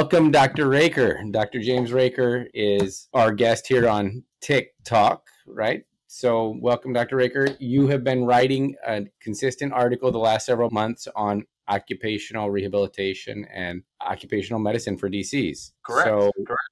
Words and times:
Welcome, 0.00 0.30
Dr. 0.30 0.66
Raker. 0.66 1.22
Dr. 1.30 1.60
James 1.60 1.92
Raker 1.92 2.46
is 2.54 3.08
our 3.12 3.32
guest 3.32 3.66
here 3.66 3.86
on 3.86 4.24
TIC 4.40 4.72
Talk, 4.82 5.26
right? 5.46 5.84
So, 6.06 6.56
welcome, 6.58 6.94
Dr. 6.94 7.16
Raker. 7.16 7.48
You 7.58 7.86
have 7.88 8.02
been 8.02 8.24
writing 8.24 8.76
a 8.86 9.02
consistent 9.20 9.74
article 9.74 10.10
the 10.10 10.16
last 10.16 10.46
several 10.46 10.70
months 10.70 11.06
on 11.14 11.44
occupational 11.68 12.50
rehabilitation 12.50 13.44
and 13.52 13.82
occupational 14.00 14.58
medicine 14.58 14.96
for 14.96 15.10
DCs. 15.10 15.72
Correct. 15.84 16.08
So, 16.08 16.32
Correct. 16.46 16.70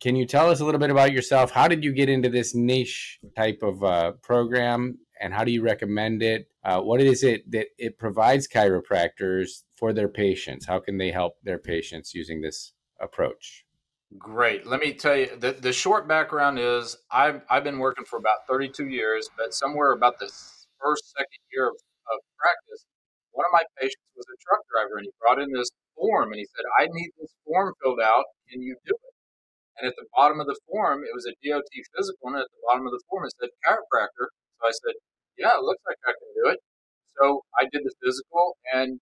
can 0.00 0.16
you 0.16 0.26
tell 0.26 0.50
us 0.50 0.58
a 0.58 0.64
little 0.64 0.80
bit 0.80 0.90
about 0.90 1.12
yourself? 1.12 1.52
How 1.52 1.68
did 1.68 1.84
you 1.84 1.92
get 1.92 2.08
into 2.08 2.30
this 2.30 2.52
niche 2.52 3.20
type 3.36 3.60
of 3.62 3.84
uh, 3.84 4.12
program, 4.24 4.98
and 5.20 5.32
how 5.32 5.44
do 5.44 5.52
you 5.52 5.62
recommend 5.62 6.20
it? 6.20 6.48
Uh, 6.66 6.80
what 6.80 7.00
is 7.00 7.22
it 7.22 7.48
that 7.48 7.68
it 7.78 7.96
provides 7.96 8.48
chiropractors 8.48 9.62
for 9.78 9.92
their 9.92 10.08
patients? 10.08 10.66
How 10.66 10.80
can 10.80 10.98
they 10.98 11.12
help 11.12 11.34
their 11.44 11.62
patients 11.62 12.12
using 12.12 12.40
this 12.42 12.72
approach? 12.98 13.64
Great. 14.18 14.66
Let 14.66 14.80
me 14.80 14.92
tell 14.92 15.14
you 15.14 15.30
the, 15.38 15.52
the 15.52 15.72
short 15.72 16.08
background 16.08 16.58
is 16.58 16.96
I've, 17.08 17.42
I've 17.48 17.62
been 17.62 17.78
working 17.78 18.04
for 18.04 18.18
about 18.18 18.50
32 18.50 18.88
years, 18.88 19.30
but 19.38 19.54
somewhere 19.54 19.92
about 19.92 20.18
the 20.18 20.26
first, 20.82 21.14
second 21.14 21.38
year 21.54 21.68
of, 21.70 21.78
of 21.78 22.18
practice, 22.34 22.82
one 23.30 23.46
of 23.46 23.54
my 23.54 23.62
patients 23.78 24.10
was 24.18 24.26
a 24.26 24.38
truck 24.42 24.66
driver 24.66 24.98
and 24.98 25.06
he 25.06 25.12
brought 25.22 25.38
in 25.38 25.46
this 25.54 25.70
form 25.94 26.34
and 26.34 26.42
he 26.42 26.46
said, 26.50 26.66
I 26.82 26.90
need 26.90 27.10
this 27.14 27.30
form 27.46 27.74
filled 27.78 28.02
out. 28.02 28.26
Can 28.50 28.60
you 28.60 28.74
do 28.82 28.90
it? 28.90 29.14
And 29.78 29.86
at 29.86 29.94
the 29.94 30.10
bottom 30.18 30.40
of 30.40 30.50
the 30.50 30.58
form, 30.66 31.06
it 31.06 31.14
was 31.14 31.30
a 31.30 31.36
DOT 31.46 31.68
physical, 31.94 32.32
and 32.32 32.40
at 32.40 32.48
the 32.48 32.64
bottom 32.66 32.88
of 32.88 32.92
the 32.96 33.02
form, 33.12 33.28
it 33.28 33.34
said 33.38 33.52
chiropractor. 33.60 34.32
So 34.56 34.62
I 34.64 34.72
said, 34.72 34.96
Yeah, 35.38 35.56
it 35.56 35.62
looks 35.64 35.82
like 35.86 36.00
I 36.04 36.12
can 36.12 36.30
do 36.36 36.44
it. 36.52 36.60
So 37.18 37.42
I 37.58 37.64
did 37.72 37.84
the 37.84 37.94
physical, 38.04 38.56
and 38.72 39.00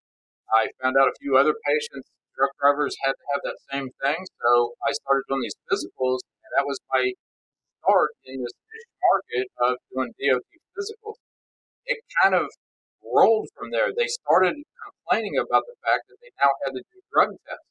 I 0.54 0.68
found 0.82 0.96
out 0.98 1.08
a 1.08 1.16
few 1.20 1.36
other 1.36 1.54
patients, 1.66 2.08
truck 2.36 2.50
drivers, 2.60 2.96
had 3.02 3.14
to 3.14 3.26
have 3.34 3.42
that 3.44 3.58
same 3.72 3.90
thing. 4.02 4.20
So 4.42 4.74
I 4.86 4.92
started 4.92 5.24
doing 5.28 5.42
these 5.42 5.58
physicals, 5.70 6.22
and 6.44 6.50
that 6.58 6.66
was 6.66 6.78
my 6.92 7.12
start 7.82 8.12
in 8.26 8.42
this 8.42 8.54
niche 8.54 8.94
market 9.02 9.46
of 9.62 9.72
doing 9.94 10.12
DOT 10.20 10.58
physicals. 10.78 11.18
It 11.86 11.98
kind 12.22 12.34
of 12.34 12.48
rolled 13.04 13.48
from 13.56 13.70
there. 13.70 13.92
They 13.96 14.08
started 14.08 14.56
complaining 14.82 15.38
about 15.38 15.64
the 15.68 15.76
fact 15.84 16.08
that 16.08 16.18
they 16.22 16.32
now 16.40 16.50
had 16.66 16.72
to 16.74 16.82
do 16.82 16.98
drug 17.12 17.30
tests. 17.48 17.68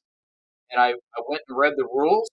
And 0.70 0.80
I, 0.80 0.90
I 0.92 1.20
went 1.28 1.42
and 1.48 1.56
read 1.56 1.74
the 1.76 1.86
rules, 1.88 2.28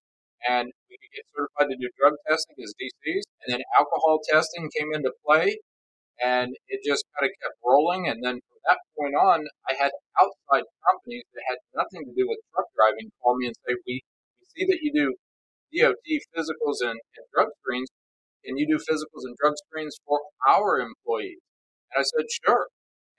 and 0.48 0.72
we 0.90 0.98
could 0.98 1.14
get 1.16 1.26
certified 1.36 1.70
to 1.72 1.78
do 1.80 1.90
drug 1.98 2.16
testing 2.28 2.56
as 2.64 2.74
DCs. 2.80 3.24
And 3.46 3.54
then 3.54 3.62
alcohol 3.78 4.20
testing 4.28 4.70
came 4.78 4.94
into 4.94 5.12
play, 5.26 5.60
and 6.22 6.54
it 6.68 6.82
just 6.86 7.06
kind 7.18 7.30
of 7.30 7.34
kept 7.42 7.58
rolling. 7.66 8.08
And 8.08 8.24
then 8.24 8.40
from 8.40 8.60
that 8.70 8.80
point 8.98 9.16
on, 9.16 9.48
I 9.70 9.74
had 9.76 9.92
outside 10.22 10.66
companies 10.88 11.26
that 11.34 11.44
had 11.50 11.60
nothing 11.76 12.06
to 12.06 12.14
do 12.16 12.28
with 12.30 12.40
truck 12.54 12.68
driving 12.78 13.12
call 13.22 13.38
me 13.38 13.48
and 13.48 13.56
say, 13.68 13.76
"We, 13.88 14.02
we 14.40 14.46
see 14.56 14.66
that 14.70 14.80
you 14.82 14.92
do 14.94 15.16
DOT 15.74 16.22
physicals 16.36 16.82
and, 16.82 17.00
and 17.18 17.26
drug 17.34 17.50
screens. 17.64 17.90
Can 18.46 18.58
you 18.58 18.68
do 18.68 18.78
physicals 18.78 19.26
and 19.26 19.36
drug 19.38 19.56
screens 19.68 19.98
for 20.06 20.22
our 20.48 20.80
employees?" 20.80 21.40
And 21.94 22.02
I 22.02 22.06
said, 22.06 22.28
"Sure." 22.46 22.68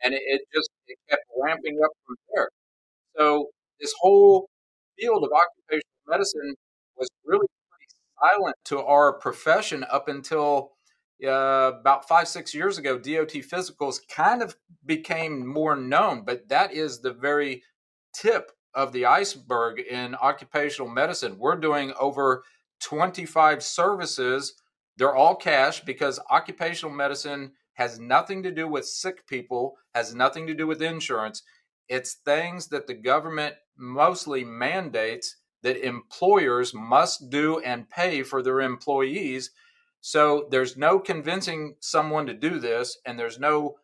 And 0.03 0.15
it, 0.15 0.23
it 0.25 0.43
just 0.55 0.71
it 0.87 0.99
kept 1.11 1.25
ramping 1.43 1.79
up 1.85 1.93
from 2.07 2.17
there. 2.35 2.51
So 3.17 3.51
this 3.81 3.95
whole 4.01 4.49
field 4.99 5.25
of 5.25 5.31
occupational 5.33 6.07
medicine 6.07 6.55
was 6.97 7.09
really 7.25 7.47
silent 8.21 8.57
to 8.67 8.81
our 8.81 9.13
profession 9.13 9.85
up 9.91 10.09
until 10.09 10.72
uh, 11.25 11.73
about 11.81 12.09
five, 12.09 12.29
six 12.29 12.55
years 12.55 12.79
ago. 12.79 12.99
DOT 12.99 13.33
physicals 13.33 14.01
kind 14.09 14.43
of 14.43 14.57
became 14.85 15.47
more 15.47 15.77
known, 15.77 16.25
but 16.25 16.49
that 16.49 16.73
is 16.73 17.01
the 17.01 17.13
very 17.13 17.63
tip 18.15 18.53
of 18.75 18.93
the 18.93 19.07
iceberg 19.07 19.81
in 19.81 20.15
occupational 20.17 20.91
medicine. 20.91 21.39
We're 21.39 21.57
doing 21.57 21.93
over 22.01 22.43
25 22.81 23.63
services. 23.63 24.55
They're 24.97 25.15
all 25.15 25.37
cash 25.37 25.81
because 25.85 26.21
occupational 26.31 26.95
medicine 26.95 27.53
has 27.75 27.99
nothing 27.99 28.43
to 28.43 28.51
do 28.51 28.69
with 28.69 28.87
sick 28.87 29.27
people, 29.27 29.77
has 29.95 30.15
nothing 30.15 30.47
to 30.47 30.55
do 30.55 30.67
with 30.67 30.83
insurance. 30.83 31.43
It's 31.89 32.15
things 32.25 32.69
that 32.69 32.87
the 32.87 32.95
government 32.95 33.57
mostly 33.77 34.45
mandates 34.45 35.37
that 35.63 35.85
employers 35.85 36.75
must 36.75 37.31
do 37.31 37.61
and 37.61 37.89
pay 37.89 38.23
for 38.23 38.43
their 38.43 38.61
employees. 38.61 39.51
So 40.03 40.49
there's 40.51 40.77
no 40.77 40.99
convincing 40.99 41.77
someone 41.79 42.27
to 42.27 42.35
do 42.35 42.59
this, 42.59 42.99
and 43.07 43.17
there's 43.17 43.39
no 43.39 43.77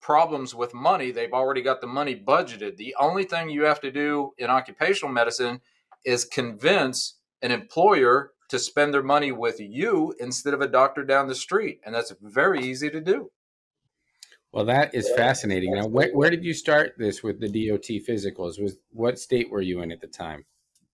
problems 0.00 0.54
with 0.54 0.72
money. 0.72 1.10
They've 1.10 1.32
already 1.32 1.62
got 1.62 1.80
the 1.80 1.88
money 1.88 2.14
budgeted. 2.14 2.76
The 2.76 2.94
only 2.98 3.24
thing 3.24 3.50
you 3.50 3.64
have 3.64 3.80
to 3.80 3.90
do 3.90 4.30
in 4.38 4.50
occupational 4.50 5.12
medicine 5.12 5.60
is 6.04 6.24
convince 6.24 7.18
an 7.42 7.50
employer 7.50 8.30
to 8.50 8.58
spend 8.60 8.94
their 8.94 9.02
money 9.02 9.32
with 9.32 9.58
you 9.58 10.14
instead 10.20 10.54
of 10.54 10.60
a 10.60 10.68
doctor 10.68 11.02
down 11.02 11.26
the 11.26 11.34
street. 11.34 11.80
And 11.84 11.92
that's 11.92 12.12
very 12.22 12.62
easy 12.62 12.88
to 12.90 13.00
do. 13.00 13.32
Well, 14.52 14.66
that 14.66 14.94
is 14.94 15.10
fascinating. 15.16 15.74
Now, 15.74 15.86
where, 15.86 16.12
where 16.12 16.30
did 16.30 16.44
you 16.44 16.54
start 16.54 16.92
this 16.96 17.24
with 17.24 17.40
the 17.40 17.48
DOT 17.48 17.88
physicals? 18.06 18.62
Was 18.62 18.76
what 18.90 19.18
state 19.18 19.50
were 19.50 19.62
you 19.62 19.80
in 19.80 19.90
at 19.90 20.00
the 20.00 20.06
time? 20.06 20.44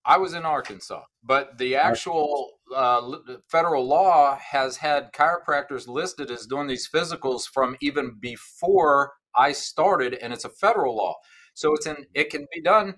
I 0.04 0.16
was 0.16 0.32
in 0.32 0.44
Arkansas, 0.44 1.02
but 1.22 1.58
the 1.58 1.76
actual 1.76 2.52
uh, 2.74 3.18
federal 3.50 3.86
law 3.86 4.38
has 4.38 4.78
had 4.78 5.12
chiropractors 5.12 5.86
listed 5.86 6.30
as 6.30 6.46
doing 6.46 6.68
these 6.68 6.88
physicals 6.88 7.42
from 7.52 7.76
even 7.82 8.16
before 8.18 9.12
I 9.36 9.52
started, 9.52 10.14
and 10.14 10.32
it's 10.32 10.44
a 10.44 10.50
federal 10.50 10.96
law. 10.96 11.16
So 11.54 11.74
it's 11.74 11.86
in. 11.86 12.06
It 12.14 12.30
can 12.30 12.46
be 12.52 12.62
done 12.62 12.94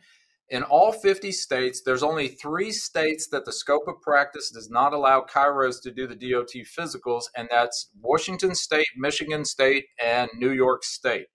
in 0.48 0.62
all 0.62 0.92
50 0.92 1.32
states. 1.32 1.82
There's 1.84 2.02
only 2.02 2.28
three 2.28 2.70
states 2.70 3.28
that 3.32 3.44
the 3.44 3.52
scope 3.52 3.88
of 3.88 4.00
practice 4.02 4.50
does 4.50 4.70
not 4.70 4.92
allow 4.92 5.22
chiros 5.22 5.82
to 5.82 5.90
do 5.90 6.06
the 6.06 6.14
DOT 6.14 6.52
physicals, 6.78 7.24
and 7.36 7.48
that's 7.50 7.90
Washington 8.00 8.54
State, 8.54 8.86
Michigan 8.96 9.44
State, 9.44 9.86
and 10.02 10.30
New 10.36 10.52
York 10.52 10.84
State. 10.84 11.26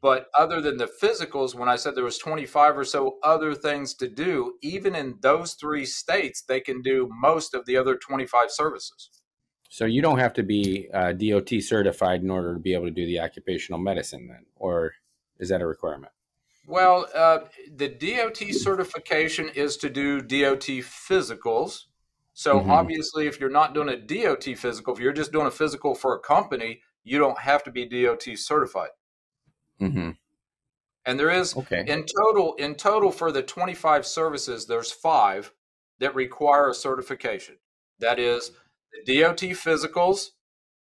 But 0.00 0.26
other 0.38 0.60
than 0.60 0.76
the 0.76 0.90
physicals, 1.02 1.54
when 1.54 1.68
I 1.68 1.76
said 1.76 1.94
there 1.94 2.04
was 2.04 2.18
25 2.18 2.78
or 2.78 2.84
so 2.84 3.18
other 3.22 3.54
things 3.54 3.94
to 3.94 4.08
do, 4.08 4.54
even 4.62 4.94
in 4.94 5.16
those 5.20 5.54
three 5.54 5.84
states, 5.84 6.42
they 6.42 6.60
can 6.60 6.82
do 6.82 7.08
most 7.20 7.52
of 7.52 7.66
the 7.66 7.76
other 7.76 7.96
25 7.96 8.50
services. 8.50 9.10
So 9.70 9.84
you 9.84 10.00
don't 10.00 10.18
have 10.18 10.32
to 10.34 10.42
be 10.42 10.88
uh, 10.94 11.12
DOT 11.12 11.50
certified 11.60 12.22
in 12.22 12.30
order 12.30 12.54
to 12.54 12.60
be 12.60 12.74
able 12.74 12.86
to 12.86 12.90
do 12.90 13.06
the 13.06 13.20
occupational 13.20 13.78
medicine, 13.78 14.28
then, 14.28 14.46
or 14.56 14.92
is 15.38 15.48
that 15.50 15.60
a 15.60 15.66
requirement? 15.66 16.12
Well, 16.66 17.06
uh, 17.14 17.40
the 17.74 17.88
DOT 17.88 18.54
certification 18.54 19.48
is 19.54 19.76
to 19.78 19.90
do 19.90 20.20
DOT 20.20 20.66
physicals. 20.66 21.84
So 22.34 22.60
mm-hmm. 22.60 22.70
obviously, 22.70 23.26
if 23.26 23.40
you're 23.40 23.50
not 23.50 23.74
doing 23.74 23.88
a 23.88 23.96
DOT 23.96 24.44
physical, 24.56 24.94
if 24.94 25.00
you're 25.00 25.12
just 25.12 25.32
doing 25.32 25.46
a 25.46 25.50
physical 25.50 25.94
for 25.94 26.14
a 26.14 26.20
company, 26.20 26.80
you 27.04 27.18
don't 27.18 27.38
have 27.38 27.64
to 27.64 27.70
be 27.70 27.86
DOT 27.86 28.24
certified. 28.36 28.90
Mm-hmm. 29.80 30.10
And 31.06 31.18
there 31.18 31.30
is 31.30 31.56
okay. 31.56 31.84
in 31.86 32.04
total 32.04 32.54
in 32.54 32.74
total 32.74 33.10
for 33.10 33.32
the 33.32 33.42
25 33.42 34.04
services, 34.04 34.66
there's 34.66 34.92
five 34.92 35.52
that 36.00 36.14
require 36.14 36.70
a 36.70 36.74
certification. 36.74 37.56
That 37.98 38.18
is 38.18 38.52
the 39.06 39.20
DOT 39.20 39.38
physicals, 39.38 40.28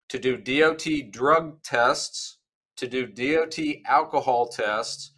to 0.08 0.18
do 0.18 0.36
DOT 0.36 0.86
drug 1.10 1.62
tests, 1.62 2.38
to 2.76 2.86
do 2.86 3.06
DOT 3.06 3.58
alcohol 3.86 4.46
tests, 4.46 5.12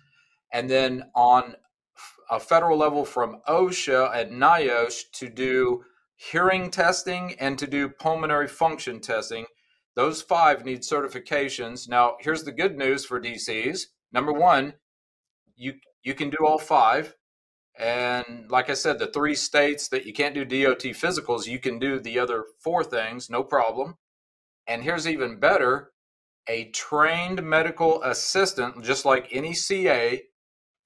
and 0.52 0.70
then 0.70 1.04
on 1.14 1.56
a 2.30 2.40
federal 2.40 2.78
level 2.78 3.04
from 3.04 3.40
OSHA 3.48 4.16
and 4.16 4.40
NIOSH 4.40 5.10
to 5.14 5.28
do 5.28 5.84
hearing 6.16 6.70
testing 6.70 7.34
and 7.40 7.58
to 7.58 7.66
do 7.66 7.88
pulmonary 7.88 8.48
function 8.48 9.00
testing 9.00 9.46
those 9.96 10.22
five 10.22 10.64
need 10.64 10.80
certifications. 10.80 11.88
Now, 11.88 12.16
here's 12.20 12.44
the 12.44 12.52
good 12.52 12.76
news 12.76 13.04
for 13.04 13.20
DCs. 13.20 13.86
Number 14.12 14.32
one, 14.32 14.74
you 15.56 15.74
you 16.02 16.14
can 16.14 16.30
do 16.30 16.38
all 16.44 16.58
five. 16.58 17.14
And 17.76 18.48
like 18.50 18.70
I 18.70 18.74
said, 18.74 18.98
the 18.98 19.08
three 19.08 19.34
states 19.34 19.88
that 19.88 20.06
you 20.06 20.12
can't 20.12 20.34
do 20.34 20.44
DOT 20.44 20.82
physicals, 20.94 21.48
you 21.48 21.58
can 21.58 21.78
do 21.78 21.98
the 21.98 22.18
other 22.20 22.44
four 22.62 22.84
things, 22.84 23.28
no 23.28 23.42
problem. 23.42 23.96
And 24.66 24.82
here's 24.82 25.08
even 25.08 25.40
better 25.40 25.90
a 26.48 26.70
trained 26.70 27.42
medical 27.42 28.02
assistant, 28.02 28.84
just 28.84 29.04
like 29.04 29.28
any 29.32 29.54
CA, 29.54 30.22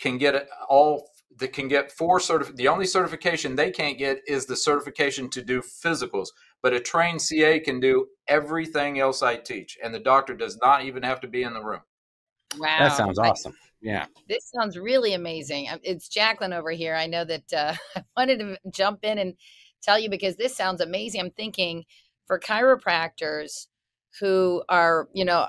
can 0.01 0.17
get 0.19 0.49
all 0.69 1.11
that 1.37 1.53
can 1.53 1.69
get 1.69 1.93
four 1.93 2.19
certif- 2.19 2.57
the 2.57 2.69
only 2.69 2.87
certification 2.87 3.55
they 3.55 3.71
can't 3.71 3.99
get 3.99 4.21
is 4.27 4.47
the 4.47 4.57
certification 4.57 5.29
to 5.31 5.43
do 5.43 5.61
physicals 5.61 6.29
but 6.63 6.73
a 6.73 6.81
trained 6.81 7.21
ca 7.21 7.61
can 7.61 7.81
do 7.81 8.07
everything 8.27 8.99
else 8.99 9.23
i 9.23 9.37
teach 9.37 9.79
and 9.83 9.95
the 9.95 9.99
doctor 9.99 10.35
does 10.35 10.59
not 10.63 10.85
even 10.85 11.03
have 11.03 11.21
to 11.21 11.29
be 11.29 11.43
in 11.43 11.55
the 11.55 11.63
room. 11.63 11.81
Wow. 12.57 12.79
That 12.81 12.97
sounds 12.97 13.19
awesome. 13.19 13.55
Yeah. 13.81 14.07
This 14.29 14.51
sounds 14.53 14.79
really 14.79 15.13
amazing. 15.15 15.69
Um, 15.69 15.79
it's 15.83 16.09
jacqueline 16.09 16.53
over 16.53 16.71
here. 16.71 16.95
I 16.95 17.07
know 17.07 17.25
that 17.25 17.53
uh, 17.53 17.75
i 17.97 18.03
wanted 18.17 18.39
to 18.41 18.59
jump 18.73 19.01
in 19.03 19.19
and 19.19 19.35
tell 19.83 19.99
you 19.99 20.11
because 20.11 20.37
this 20.37 20.57
sounds 20.57 20.81
amazing. 20.81 21.21
I'm 21.21 21.31
thinking 21.31 21.85
for 22.27 22.41
chiropractors 22.41 23.67
who 24.21 24.63
are 24.69 25.09
you 25.13 25.25
know 25.25 25.47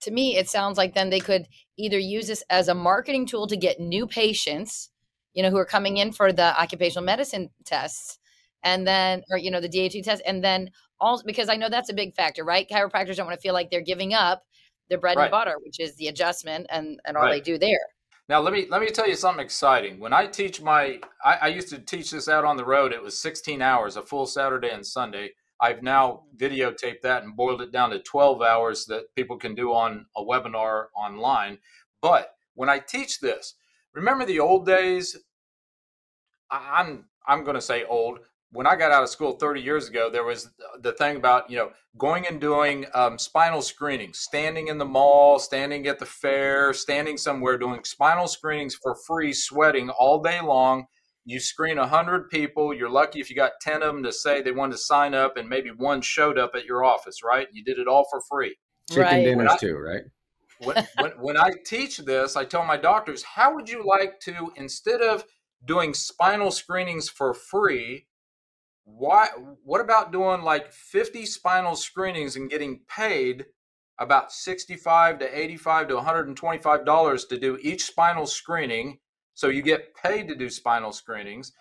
to 0.00 0.10
me 0.10 0.36
it 0.36 0.48
sounds 0.48 0.78
like 0.78 0.94
then 0.94 1.10
they 1.10 1.20
could 1.20 1.46
either 1.78 1.98
use 1.98 2.26
this 2.26 2.42
as 2.50 2.68
a 2.68 2.74
marketing 2.74 3.26
tool 3.26 3.46
to 3.46 3.56
get 3.56 3.78
new 3.78 4.06
patients 4.06 4.90
you 5.34 5.42
know, 5.42 5.50
who 5.50 5.56
are 5.56 5.64
coming 5.64 5.96
in 5.96 6.12
for 6.12 6.32
the 6.32 6.60
occupational 6.60 7.04
medicine 7.04 7.50
tests 7.64 8.18
and 8.62 8.86
then, 8.86 9.22
or, 9.30 9.38
you 9.38 9.50
know, 9.50 9.60
the 9.60 9.68
DHT 9.68 10.04
test. 10.04 10.22
And 10.26 10.42
then 10.42 10.70
also, 11.00 11.24
because 11.24 11.48
I 11.48 11.56
know 11.56 11.68
that's 11.68 11.90
a 11.90 11.94
big 11.94 12.14
factor, 12.14 12.44
right? 12.44 12.68
Chiropractors 12.68 13.16
don't 13.16 13.26
want 13.26 13.38
to 13.38 13.42
feel 13.42 13.54
like 13.54 13.70
they're 13.70 13.80
giving 13.80 14.14
up 14.14 14.42
their 14.88 14.98
bread 14.98 15.16
right. 15.16 15.24
and 15.24 15.30
butter, 15.30 15.56
which 15.64 15.80
is 15.80 15.96
the 15.96 16.08
adjustment 16.08 16.66
and, 16.70 17.00
and 17.04 17.16
all 17.16 17.24
right. 17.24 17.32
they 17.32 17.40
do 17.40 17.58
there. 17.58 17.80
Now 18.28 18.40
let 18.40 18.52
me 18.52 18.66
let 18.70 18.80
me 18.80 18.88
tell 18.88 19.08
you 19.08 19.16
something 19.16 19.44
exciting. 19.44 19.98
When 19.98 20.12
I 20.12 20.26
teach 20.26 20.62
my, 20.62 21.00
I, 21.24 21.34
I, 21.42 21.48
used 21.48 21.68
to 21.70 21.78
teach 21.78 22.12
this 22.12 22.28
out 22.28 22.44
on 22.44 22.56
the 22.56 22.64
road. 22.64 22.92
It 22.92 23.02
was 23.02 23.18
16 23.18 23.60
hours, 23.60 23.96
a 23.96 24.02
full 24.02 24.26
Saturday 24.26 24.70
and 24.70 24.86
Sunday. 24.86 25.32
I've 25.60 25.82
now 25.82 26.22
videotaped 26.36 27.02
that 27.02 27.24
and 27.24 27.36
boiled 27.36 27.62
it 27.62 27.72
down 27.72 27.90
to 27.90 27.98
12 27.98 28.40
hours 28.40 28.86
that 28.86 29.14
people 29.16 29.36
can 29.36 29.54
do 29.54 29.72
on 29.72 30.06
a 30.16 30.22
webinar 30.22 30.86
online. 30.96 31.58
But 32.00 32.34
when 32.54 32.68
I 32.68 32.78
teach 32.78 33.20
this, 33.20 33.54
remember 33.92 34.24
the 34.24 34.40
old 34.40 34.66
days? 34.66 35.16
I'm 36.50 37.06
I'm 37.26 37.44
going 37.44 37.54
to 37.54 37.60
say 37.60 37.84
old. 37.84 38.20
When 38.52 38.66
I 38.66 38.76
got 38.76 38.92
out 38.92 39.02
of 39.02 39.08
school 39.08 39.32
30 39.32 39.60
years 39.60 39.88
ago, 39.88 40.10
there 40.10 40.24
was 40.24 40.50
the 40.80 40.92
thing 40.92 41.16
about 41.16 41.50
you 41.50 41.56
know 41.56 41.70
going 41.96 42.26
and 42.26 42.40
doing 42.40 42.86
um, 42.94 43.18
spinal 43.18 43.62
screenings, 43.62 44.18
standing 44.18 44.68
in 44.68 44.78
the 44.78 44.84
mall, 44.84 45.38
standing 45.38 45.86
at 45.86 45.98
the 45.98 46.06
fair, 46.06 46.72
standing 46.72 47.16
somewhere 47.16 47.58
doing 47.58 47.82
spinal 47.84 48.28
screenings 48.28 48.74
for 48.74 48.96
free, 49.06 49.32
sweating 49.32 49.90
all 49.90 50.22
day 50.22 50.40
long. 50.40 50.86
You 51.24 51.38
screen 51.38 51.78
100 51.78 52.30
people. 52.30 52.74
You're 52.74 52.90
lucky 52.90 53.20
if 53.20 53.30
you 53.30 53.36
got 53.36 53.52
10 53.60 53.82
of 53.82 53.94
them 53.94 54.02
to 54.02 54.12
say 54.12 54.42
they 54.42 54.50
wanted 54.50 54.72
to 54.72 54.78
sign 54.78 55.14
up, 55.14 55.36
and 55.36 55.48
maybe 55.48 55.70
one 55.70 56.02
showed 56.02 56.38
up 56.38 56.52
at 56.54 56.64
your 56.64 56.84
office, 56.84 57.22
right? 57.24 57.46
You 57.52 57.62
did 57.64 57.78
it 57.78 57.86
all 57.86 58.06
for 58.10 58.20
free. 58.28 58.56
Chicken 58.90 59.04
right. 59.04 59.24
dinners, 59.24 59.52
I, 59.52 59.56
too, 59.56 59.76
right? 59.76 60.02
when, 60.64 60.86
when, 60.98 61.10
when 61.12 61.36
I 61.36 61.52
teach 61.64 61.98
this, 61.98 62.36
I 62.36 62.44
tell 62.44 62.64
my 62.64 62.76
doctors, 62.76 63.22
how 63.22 63.54
would 63.54 63.68
you 63.68 63.84
like 63.86 64.20
to, 64.20 64.52
instead 64.56 65.00
of 65.00 65.24
doing 65.64 65.94
spinal 65.94 66.50
screenings 66.50 67.08
for 67.08 67.34
free, 67.34 68.06
why 68.84 69.28
what 69.64 69.80
about 69.80 70.12
doing 70.12 70.42
like 70.42 70.72
50 70.72 71.24
spinal 71.26 71.76
screenings 71.76 72.36
and 72.36 72.50
getting 72.50 72.80
paid 72.88 73.46
about 73.98 74.32
65 74.32 75.20
to 75.20 75.38
85 75.38 75.88
to 75.88 75.94
125 75.94 76.84
dollars 76.84 77.24
to 77.26 77.38
do 77.38 77.58
each 77.62 77.84
spinal 77.84 78.26
screening 78.26 78.98
so 79.34 79.48
you 79.48 79.62
get 79.62 79.94
paid 79.94 80.28
to 80.28 80.34
do 80.34 80.50
spinal 80.50 80.92
screenings 80.92 81.52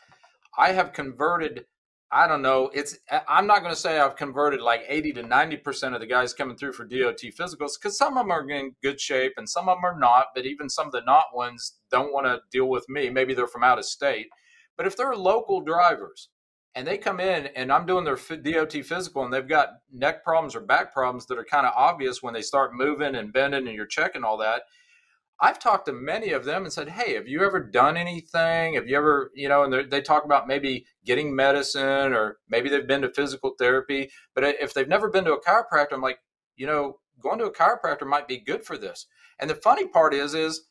i 0.57 0.71
have 0.71 0.93
converted 0.93 1.65
I 2.13 2.27
don't 2.27 2.41
know. 2.41 2.69
It's 2.73 2.97
I'm 3.29 3.47
not 3.47 3.61
going 3.61 3.73
to 3.73 3.79
say 3.79 3.97
I've 3.97 4.17
converted 4.17 4.59
like 4.59 4.83
80 4.85 5.13
to 5.13 5.23
90 5.23 5.57
percent 5.57 5.95
of 5.95 6.01
the 6.01 6.07
guys 6.07 6.33
coming 6.33 6.57
through 6.57 6.73
for 6.73 6.83
DOT 6.83 7.21
physicals 7.21 7.79
because 7.79 7.97
some 7.97 8.17
of 8.17 8.25
them 8.25 8.31
are 8.31 8.49
in 8.49 8.75
good 8.83 8.99
shape 8.99 9.33
and 9.37 9.49
some 9.49 9.69
of 9.69 9.77
them 9.77 9.85
are 9.85 9.97
not. 9.97 10.27
But 10.35 10.45
even 10.45 10.69
some 10.69 10.87
of 10.87 10.91
the 10.91 11.01
not 11.01 11.27
ones 11.33 11.79
don't 11.89 12.11
want 12.11 12.25
to 12.25 12.41
deal 12.51 12.67
with 12.67 12.89
me. 12.89 13.09
Maybe 13.09 13.33
they're 13.33 13.47
from 13.47 13.63
out 13.63 13.79
of 13.79 13.85
state. 13.85 14.27
But 14.75 14.87
if 14.87 14.97
they're 14.97 15.15
local 15.15 15.61
drivers 15.61 16.27
and 16.75 16.87
they 16.87 16.97
come 16.97 17.19
in 17.19 17.47
and 17.47 17.71
I'm 17.71 17.85
doing 17.85 18.05
their 18.05 18.15
DOT 18.15 18.73
physical 18.85 19.23
and 19.23 19.33
they've 19.33 19.47
got 19.47 19.69
neck 19.91 20.23
problems 20.23 20.55
or 20.55 20.61
back 20.61 20.93
problems 20.93 21.25
that 21.27 21.37
are 21.37 21.43
kind 21.43 21.67
of 21.67 21.73
obvious 21.75 22.23
when 22.23 22.33
they 22.33 22.41
start 22.41 22.73
moving 22.73 23.15
and 23.15 23.33
bending 23.33 23.67
and 23.67 23.75
you're 23.75 23.85
checking 23.85 24.23
all 24.23 24.37
that, 24.37 24.63
I've 25.41 25.59
talked 25.59 25.87
to 25.87 25.93
many 25.93 26.31
of 26.31 26.45
them 26.45 26.63
and 26.63 26.71
said, 26.71 26.87
Hey, 26.87 27.15
have 27.15 27.27
you 27.27 27.43
ever 27.43 27.59
done 27.59 27.97
anything? 27.97 28.75
Have 28.75 28.87
you 28.87 28.95
ever, 28.95 29.31
you 29.33 29.49
know, 29.49 29.63
and 29.63 29.91
they 29.91 30.01
talk 30.01 30.23
about 30.23 30.47
maybe 30.47 30.85
getting 31.03 31.35
medicine 31.35 32.13
or 32.13 32.37
maybe 32.47 32.69
they've 32.69 32.87
been 32.87 33.01
to 33.01 33.09
physical 33.09 33.55
therapy. 33.57 34.11
But 34.35 34.43
if 34.43 34.73
they've 34.73 34.87
never 34.87 35.09
been 35.09 35.25
to 35.25 35.33
a 35.33 35.41
chiropractor, 35.41 35.93
I'm 35.93 36.01
like, 36.01 36.19
you 36.55 36.67
know, 36.67 36.99
going 37.19 37.39
to 37.39 37.45
a 37.45 37.53
chiropractor 37.53 38.07
might 38.07 38.27
be 38.27 38.39
good 38.39 38.63
for 38.63 38.77
this. 38.77 39.07
And 39.39 39.49
the 39.49 39.55
funny 39.55 39.87
part 39.87 40.13
is, 40.13 40.35
is 40.35 40.69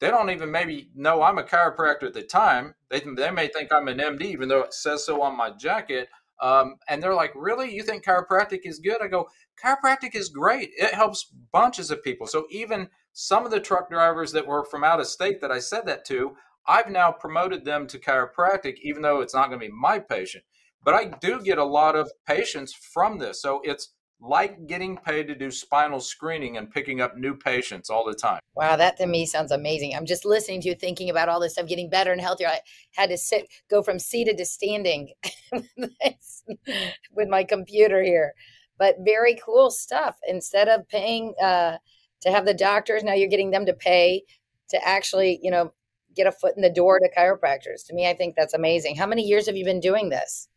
they 0.00 0.08
don't 0.10 0.30
even 0.30 0.50
maybe 0.50 0.90
know 0.94 1.22
I'm 1.22 1.38
a 1.38 1.42
chiropractor 1.42 2.04
at 2.04 2.14
the 2.14 2.22
time. 2.22 2.74
They, 2.90 3.00
they 3.00 3.30
may 3.30 3.48
think 3.48 3.72
I'm 3.72 3.88
an 3.88 3.98
MD, 3.98 4.22
even 4.22 4.48
though 4.48 4.60
it 4.60 4.74
says 4.74 5.04
so 5.04 5.22
on 5.22 5.36
my 5.36 5.50
jacket. 5.50 6.08
Um, 6.40 6.76
and 6.88 7.02
they're 7.02 7.14
like, 7.14 7.32
really? 7.34 7.74
You 7.74 7.82
think 7.82 8.04
chiropractic 8.04 8.60
is 8.62 8.78
good? 8.78 9.02
I 9.02 9.08
go, 9.08 9.28
chiropractic 9.62 10.14
is 10.14 10.28
great. 10.28 10.70
It 10.76 10.94
helps 10.94 11.32
bunches 11.52 11.90
of 11.90 12.04
people. 12.04 12.26
So 12.28 12.46
even 12.50 12.88
some 13.12 13.44
of 13.44 13.50
the 13.50 13.60
truck 13.60 13.90
drivers 13.90 14.30
that 14.32 14.46
were 14.46 14.64
from 14.64 14.84
out 14.84 15.00
of 15.00 15.08
state 15.08 15.40
that 15.40 15.50
I 15.50 15.58
said 15.58 15.86
that 15.86 16.04
to, 16.06 16.36
I've 16.66 16.90
now 16.90 17.10
promoted 17.10 17.64
them 17.64 17.86
to 17.88 17.98
chiropractic, 17.98 18.76
even 18.82 19.02
though 19.02 19.20
it's 19.20 19.34
not 19.34 19.48
going 19.48 19.58
to 19.58 19.66
be 19.66 19.72
my 19.72 19.98
patient. 19.98 20.44
But 20.84 20.94
I 20.94 21.06
do 21.06 21.42
get 21.42 21.58
a 21.58 21.64
lot 21.64 21.96
of 21.96 22.10
patients 22.26 22.72
from 22.72 23.18
this. 23.18 23.42
So 23.42 23.60
it's 23.64 23.94
like 24.20 24.66
getting 24.66 24.96
paid 24.96 25.28
to 25.28 25.34
do 25.34 25.50
spinal 25.50 26.00
screening 26.00 26.56
and 26.56 26.70
picking 26.70 27.00
up 27.00 27.16
new 27.16 27.34
patients 27.34 27.88
all 27.88 28.04
the 28.04 28.14
time. 28.14 28.40
Wow, 28.54 28.76
that 28.76 28.96
to 28.96 29.06
me 29.06 29.26
sounds 29.26 29.52
amazing. 29.52 29.94
I'm 29.94 30.06
just 30.06 30.24
listening 30.24 30.60
to 30.62 30.68
you 30.68 30.74
thinking 30.74 31.08
about 31.10 31.28
all 31.28 31.40
this 31.40 31.52
stuff, 31.52 31.68
getting 31.68 31.88
better 31.88 32.12
and 32.12 32.20
healthier. 32.20 32.48
I 32.48 32.60
had 32.96 33.10
to 33.10 33.18
sit, 33.18 33.48
go 33.70 33.82
from 33.82 33.98
seated 33.98 34.36
to 34.38 34.44
standing 34.44 35.12
with 35.52 37.28
my 37.28 37.44
computer 37.44 38.02
here. 38.02 38.32
But 38.76 38.96
very 39.00 39.38
cool 39.44 39.70
stuff. 39.70 40.16
Instead 40.26 40.68
of 40.68 40.88
paying, 40.88 41.34
uh, 41.42 41.78
to 42.20 42.30
have 42.30 42.44
the 42.44 42.54
doctors 42.54 43.04
now 43.04 43.14
you're 43.14 43.28
getting 43.28 43.50
them 43.50 43.66
to 43.66 43.72
pay 43.72 44.22
to 44.68 44.86
actually 44.86 45.38
you 45.42 45.50
know 45.50 45.72
get 46.14 46.26
a 46.26 46.32
foot 46.32 46.56
in 46.56 46.62
the 46.62 46.70
door 46.70 46.98
to 46.98 47.10
chiropractors 47.16 47.86
to 47.86 47.94
me 47.94 48.08
i 48.08 48.14
think 48.14 48.34
that's 48.36 48.54
amazing 48.54 48.96
how 48.96 49.06
many 49.06 49.22
years 49.22 49.46
have 49.46 49.56
you 49.56 49.64
been 49.64 49.80
doing 49.80 50.08
this 50.08 50.48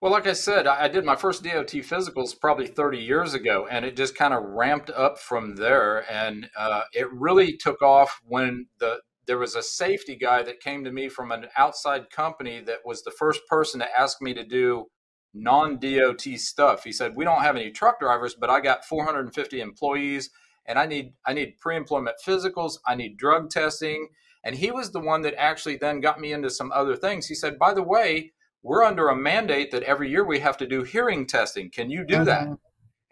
well 0.00 0.12
like 0.12 0.26
i 0.26 0.32
said 0.32 0.66
i 0.66 0.88
did 0.88 1.04
my 1.04 1.16
first 1.16 1.42
dot 1.42 1.66
physicals 1.66 2.38
probably 2.38 2.66
30 2.66 2.98
years 2.98 3.34
ago 3.34 3.66
and 3.70 3.84
it 3.84 3.96
just 3.96 4.14
kind 4.14 4.34
of 4.34 4.42
ramped 4.42 4.90
up 4.90 5.18
from 5.18 5.56
there 5.56 6.10
and 6.10 6.48
uh, 6.56 6.82
it 6.92 7.10
really 7.12 7.56
took 7.56 7.82
off 7.82 8.20
when 8.24 8.66
the 8.78 8.98
there 9.28 9.38
was 9.38 9.54
a 9.54 9.62
safety 9.62 10.16
guy 10.16 10.42
that 10.42 10.58
came 10.58 10.82
to 10.82 10.90
me 10.90 11.08
from 11.08 11.30
an 11.30 11.46
outside 11.56 12.10
company 12.10 12.60
that 12.62 12.78
was 12.84 13.02
the 13.02 13.10
first 13.12 13.42
person 13.46 13.78
to 13.78 14.00
ask 14.00 14.22
me 14.22 14.32
to 14.32 14.42
do 14.42 14.86
non 15.34 15.78
DOT 15.78 16.22
stuff. 16.36 16.82
He 16.82 16.92
said, 16.92 17.14
We 17.14 17.24
don't 17.24 17.42
have 17.42 17.54
any 17.54 17.70
truck 17.70 18.00
drivers, 18.00 18.34
but 18.34 18.50
I 18.50 18.60
got 18.60 18.86
450 18.86 19.60
employees 19.60 20.30
and 20.66 20.78
I 20.78 20.86
need 20.86 21.12
I 21.26 21.34
need 21.34 21.58
pre-employment 21.60 22.16
physicals, 22.26 22.78
I 22.86 22.94
need 22.94 23.16
drug 23.16 23.50
testing, 23.50 24.08
and 24.44 24.56
he 24.56 24.70
was 24.70 24.90
the 24.90 25.00
one 25.00 25.22
that 25.22 25.34
actually 25.38 25.76
then 25.76 26.00
got 26.00 26.20
me 26.20 26.32
into 26.32 26.50
some 26.50 26.72
other 26.72 26.96
things. 26.96 27.26
He 27.26 27.34
said, 27.34 27.58
"By 27.58 27.74
the 27.74 27.82
way, 27.82 28.32
we're 28.62 28.84
under 28.84 29.08
a 29.08 29.16
mandate 29.16 29.70
that 29.70 29.82
every 29.82 30.10
year 30.10 30.24
we 30.24 30.40
have 30.40 30.56
to 30.58 30.66
do 30.66 30.82
hearing 30.82 31.26
testing. 31.26 31.70
Can 31.70 31.90
you 31.90 32.04
do 32.04 32.16
mm-hmm. 32.16 32.24
that?" 32.24 32.48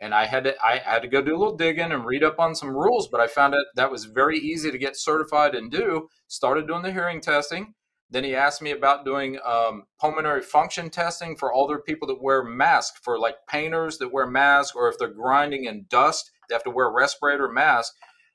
And 0.01 0.15
I 0.15 0.27
had 0.27 0.45
to 0.45 0.55
I 0.63 0.79
had 0.79 1.03
to 1.03 1.09
go 1.09 1.23
do 1.23 1.37
a 1.37 1.39
little 1.39 1.57
digging 1.57 1.93
and 1.93 2.05
read 2.05 2.25
up 2.25 2.39
on 2.39 2.55
some 2.55 2.71
rules, 2.71 3.09
but 3.09 3.21
I 3.21 3.27
found 3.27 3.55
out 3.55 3.65
that 3.77 3.91
was 3.91 4.05
very 4.05 4.39
easy 4.39 4.71
to 4.71 4.79
get 4.79 4.97
certified 4.97 5.55
and 5.55 5.71
do. 5.71 6.09
Started 6.29 6.67
doing 6.67 6.83
the 6.83 6.93
hearing 6.93 7.21
testing. 7.21 7.75
Then 8.09 8.23
he 8.23 8.37
asked 8.37 8.63
me 8.63 8.71
about 8.71 9.05
doing 9.05 9.37
um, 9.45 9.83
pulmonary 10.01 10.43
function 10.43 10.91
testing 10.91 11.37
for 11.37 11.53
all 11.53 11.67
the 11.67 11.79
people 11.79 12.07
that 12.07 12.23
wear 12.23 12.45
masks, 12.45 13.01
for 13.03 13.19
like 13.19 13.35
painters 13.49 13.99
that 13.99 14.13
wear 14.13 14.29
masks, 14.29 14.77
or 14.77 14.89
if 14.89 14.97
they're 14.97 15.09
grinding 15.09 15.65
in 15.65 15.87
dust 15.89 16.31
they 16.49 16.55
have 16.55 16.65
to 16.65 16.71
wear 16.71 16.87
a 16.87 16.93
respirator 16.93 17.49
mask. 17.49 17.95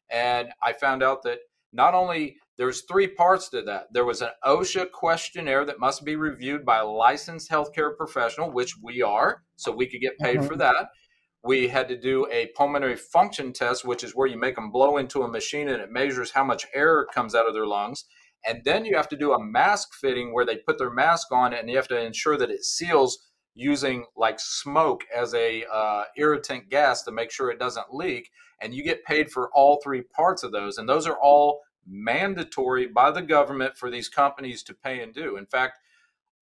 And 0.09 0.49
I 0.61 0.73
found 0.73 1.03
out 1.03 1.23
that 1.23 1.39
not 1.71 1.93
only 1.93 2.37
there's 2.57 2.81
three 2.81 3.07
parts 3.07 3.49
to 3.49 3.61
that. 3.63 3.87
There 3.91 4.05
was 4.05 4.21
an 4.21 4.29
OSHA 4.45 4.91
questionnaire 4.91 5.65
that 5.65 5.79
must 5.79 6.03
be 6.03 6.15
reviewed 6.15 6.65
by 6.65 6.79
a 6.79 6.85
licensed 6.85 7.49
healthcare 7.49 7.95
professional, 7.95 8.51
which 8.51 8.75
we 8.81 9.01
are, 9.01 9.43
so 9.55 9.71
we 9.71 9.87
could 9.87 10.01
get 10.01 10.17
paid 10.19 10.37
mm-hmm. 10.37 10.47
for 10.47 10.57
that. 10.57 10.89
We 11.43 11.67
had 11.69 11.87
to 11.87 11.99
do 11.99 12.27
a 12.31 12.51
pulmonary 12.55 12.97
function 12.97 13.51
test, 13.51 13.83
which 13.83 14.03
is 14.03 14.15
where 14.15 14.27
you 14.27 14.37
make 14.37 14.55
them 14.55 14.71
blow 14.71 14.97
into 14.97 15.23
a 15.23 15.27
machine 15.27 15.69
and 15.69 15.81
it 15.81 15.91
measures 15.91 16.31
how 16.31 16.43
much 16.43 16.67
air 16.75 17.07
comes 17.13 17.33
out 17.33 17.47
of 17.47 17.53
their 17.53 17.65
lungs. 17.65 18.05
And 18.45 18.61
then 18.63 18.85
you 18.85 18.95
have 18.95 19.09
to 19.09 19.17
do 19.17 19.33
a 19.33 19.43
mask 19.43 19.89
fitting 19.99 20.33
where 20.33 20.45
they 20.45 20.57
put 20.57 20.77
their 20.77 20.91
mask 20.91 21.31
on 21.31 21.53
and 21.53 21.69
you 21.69 21.77
have 21.77 21.87
to 21.87 21.99
ensure 21.99 22.37
that 22.37 22.51
it 22.51 22.63
seals 22.63 23.17
using 23.55 24.05
like 24.15 24.39
smoke 24.39 25.03
as 25.15 25.33
a 25.33 25.65
uh, 25.71 26.03
irritant 26.15 26.69
gas 26.69 27.03
to 27.03 27.11
make 27.11 27.31
sure 27.31 27.49
it 27.49 27.59
doesn't 27.59 27.93
leak 27.93 28.29
and 28.61 28.73
you 28.73 28.83
get 28.83 29.03
paid 29.03 29.29
for 29.29 29.49
all 29.53 29.81
three 29.83 30.03
parts 30.15 30.43
of 30.43 30.51
those 30.51 30.77
and 30.77 30.87
those 30.87 31.05
are 31.05 31.19
all 31.21 31.59
mandatory 31.87 32.87
by 32.87 33.11
the 33.11 33.21
government 33.21 33.75
for 33.77 33.89
these 33.89 34.09
companies 34.09 34.63
to 34.63 34.73
pay 34.73 35.01
and 35.01 35.13
do 35.13 35.37
in 35.37 35.45
fact 35.45 35.79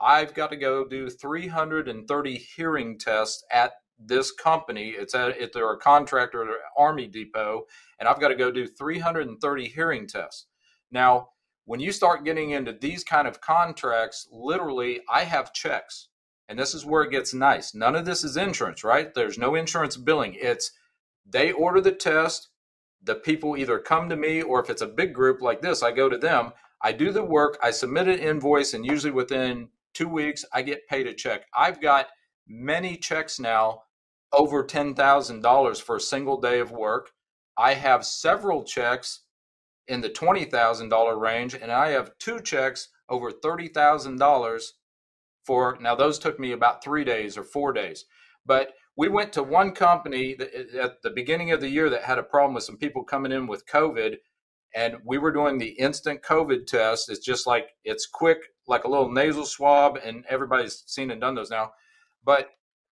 i've 0.01 0.34
got 0.34 0.50
to 0.50 0.58
go 0.58 0.86
do 0.86 1.10
330 1.10 2.38
hearing 2.38 2.98
tests 2.98 3.43
at 3.51 3.74
this 3.98 4.31
company 4.31 4.89
it's 4.89 5.15
at 5.15 5.39
if 5.39 5.51
they're 5.51 5.72
a 5.72 5.77
contractor 5.77 6.43
at 6.43 6.50
an 6.50 6.55
army 6.77 7.08
depot 7.08 7.63
and 8.00 8.08
i've 8.08 8.19
got 8.19 8.29
to 8.29 8.36
go 8.36 8.51
do 8.51 8.67
330 8.67 9.67
hearing 9.67 10.08
tests 10.08 10.48
now 10.91 11.29
when 11.65 11.79
you 11.79 11.91
start 11.91 12.25
getting 12.25 12.51
into 12.51 12.72
these 12.72 13.03
kind 13.03 13.27
of 13.27 13.41
contracts 13.41 14.27
literally 14.31 15.01
i 15.10 15.24
have 15.24 15.53
checks 15.53 16.10
and 16.50 16.58
this 16.58 16.74
is 16.74 16.84
where 16.84 17.03
it 17.03 17.12
gets 17.12 17.31
nice. 17.31 17.75
None 17.75 17.96
of 17.96 18.05
this 18.05 18.24
is 18.24 18.36
insurance, 18.36 18.84
right? 18.84 19.13
There's 19.13 19.38
no 19.38 19.53
insurance 19.53 19.96
billing. 19.96 20.36
It's 20.36 20.72
they 21.24 21.51
order 21.51 21.79
the 21.79 21.91
test. 21.91 22.50
The 23.03 23.15
people 23.15 23.58
either 23.58 23.79
come 23.79 24.10
to 24.10 24.15
me, 24.15 24.41
or 24.41 24.62
if 24.62 24.70
it's 24.70 24.82
a 24.82 24.88
big 24.88 25.13
group 25.13 25.41
like 25.41 25.62
this, 25.62 25.82
I 25.84 25.91
go 25.91 26.10
to 26.10 26.18
them. 26.18 26.51
I 26.82 26.91
do 26.91 27.12
the 27.12 27.24
work. 27.24 27.58
I 27.63 27.72
submit 27.72 28.08
an 28.08 28.20
invoice, 28.20 28.74
and 28.74 28.86
usually 28.86 29.12
within 29.12 29.70
two 29.94 30.08
weeks, 30.08 30.46
I 30.53 30.62
get 30.62 30.88
paid 30.88 31.08
a 31.08 31.13
check. 31.13 31.46
I've 31.53 31.82
got 31.82 32.08
many 32.48 32.98
checks 32.98 33.39
now 33.39 33.84
over 34.32 34.63
$10,000 34.63 35.82
for 35.82 35.96
a 35.96 36.01
single 36.01 36.39
day 36.39 36.60
of 36.60 36.72
work. 36.72 37.12
I 37.58 37.74
have 37.74 38.06
several 38.06 38.63
checks 38.63 39.22
in 39.88 40.01
the 40.01 40.10
$20,000 40.10 41.20
range, 41.20 41.53
and 41.56 41.72
I 41.72 41.89
have 41.89 42.18
two 42.20 42.39
checks 42.39 42.89
over 43.10 43.32
$30,000 43.32 44.72
for 45.46 45.77
now 45.82 45.96
those 45.96 46.20
took 46.20 46.39
me 46.39 46.51
about 46.51 46.84
3 46.84 47.03
days 47.03 47.38
or 47.38 47.44
4 47.44 47.74
days. 47.74 48.06
But 48.46 48.74
we 49.00 49.08
went 49.08 49.32
to 49.32 49.41
one 49.41 49.72
company 49.72 50.36
that, 50.36 50.53
eh, 50.53 50.63
eh, 50.74 50.84
at 50.84 51.01
the 51.03 51.10
beginning 51.10 51.53
of 51.53 51.62
the 51.62 51.70
year 51.70 51.89
that 51.89 52.03
had 52.03 52.20
a 52.20 52.24
problem 52.24 52.53
with 52.53 52.65
some 52.65 52.75
people 52.75 53.01
coming 53.01 53.32
in 53.32 53.48
with 53.48 53.65
COVID 53.65 54.18
and 54.75 54.98
we 55.06 55.18
were 55.18 55.32
doing 55.32 55.58
the 55.58 55.70
instant 55.79 56.22
COVID 56.22 56.68
test. 56.68 57.10
It's 57.10 57.25
just 57.25 57.48
like 57.48 57.70
it's 57.86 58.06
quick, 58.06 58.39
like 58.68 58.84
a 58.84 58.89
little 58.89 59.10
nasal 59.10 59.46
swab, 59.46 59.98
and 60.03 60.25
everybody's 60.27 60.84
seen 60.86 61.12
and 61.12 61.22
done 61.22 61.34
those 61.34 61.50
now. 61.50 61.72
But 62.25 62.50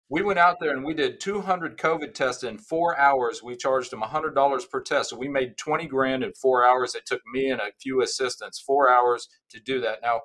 we 0.09 0.23
went 0.23 0.39
out 0.39 0.59
there 0.61 0.71
and 0.71 0.85
we 0.85 0.95
did 0.95 1.19
200 1.19 1.77
COVID 1.77 2.15
tests 2.15 2.45
in 2.45 2.57
four 2.57 2.97
hours. 2.97 3.43
We 3.43 3.57
charged 3.57 3.91
them 3.91 4.03
$100 4.03 4.71
per 4.71 4.81
test. 4.83 5.11
So 5.11 5.17
we 5.17 5.29
made 5.29 5.59
20 5.59 5.89
grand 5.89 6.23
in 6.23 6.33
four 6.35 6.65
hours. 6.65 6.95
It 6.95 7.05
took 7.05 7.21
me 7.35 7.51
and 7.51 7.61
a 7.61 7.73
few 7.83 8.01
assistants 8.01 8.61
four 8.61 8.89
hours 8.89 9.29
to 9.51 9.59
do 9.59 9.81
that. 9.81 10.03
Now, 10.03 10.21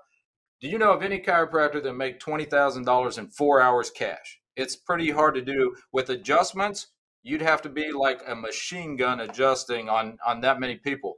do 0.62 0.68
you 0.68 0.78
know 0.78 0.94
of 0.94 1.02
any 1.02 1.20
chiropractor 1.20 1.82
that 1.82 1.94
make 1.94 2.20
$20,000 2.20 3.18
in 3.18 3.28
four 3.30 3.60
hours 3.60 3.90
cash? 3.90 4.41
It's 4.56 4.76
pretty 4.76 5.12
hard 5.12 5.36
to 5.36 5.42
do 5.42 5.76
with 5.92 6.10
adjustments. 6.10 6.88
You'd 7.24 7.42
have 7.42 7.62
to 7.64 7.70
be 7.70 7.92
like 7.92 8.22
a 8.28 8.36
machine 8.36 8.96
gun 8.96 9.22
adjusting 9.22 9.90
on, 9.90 10.18
on 10.26 10.42
that 10.42 10.60
many 10.60 10.76
people. 10.76 11.16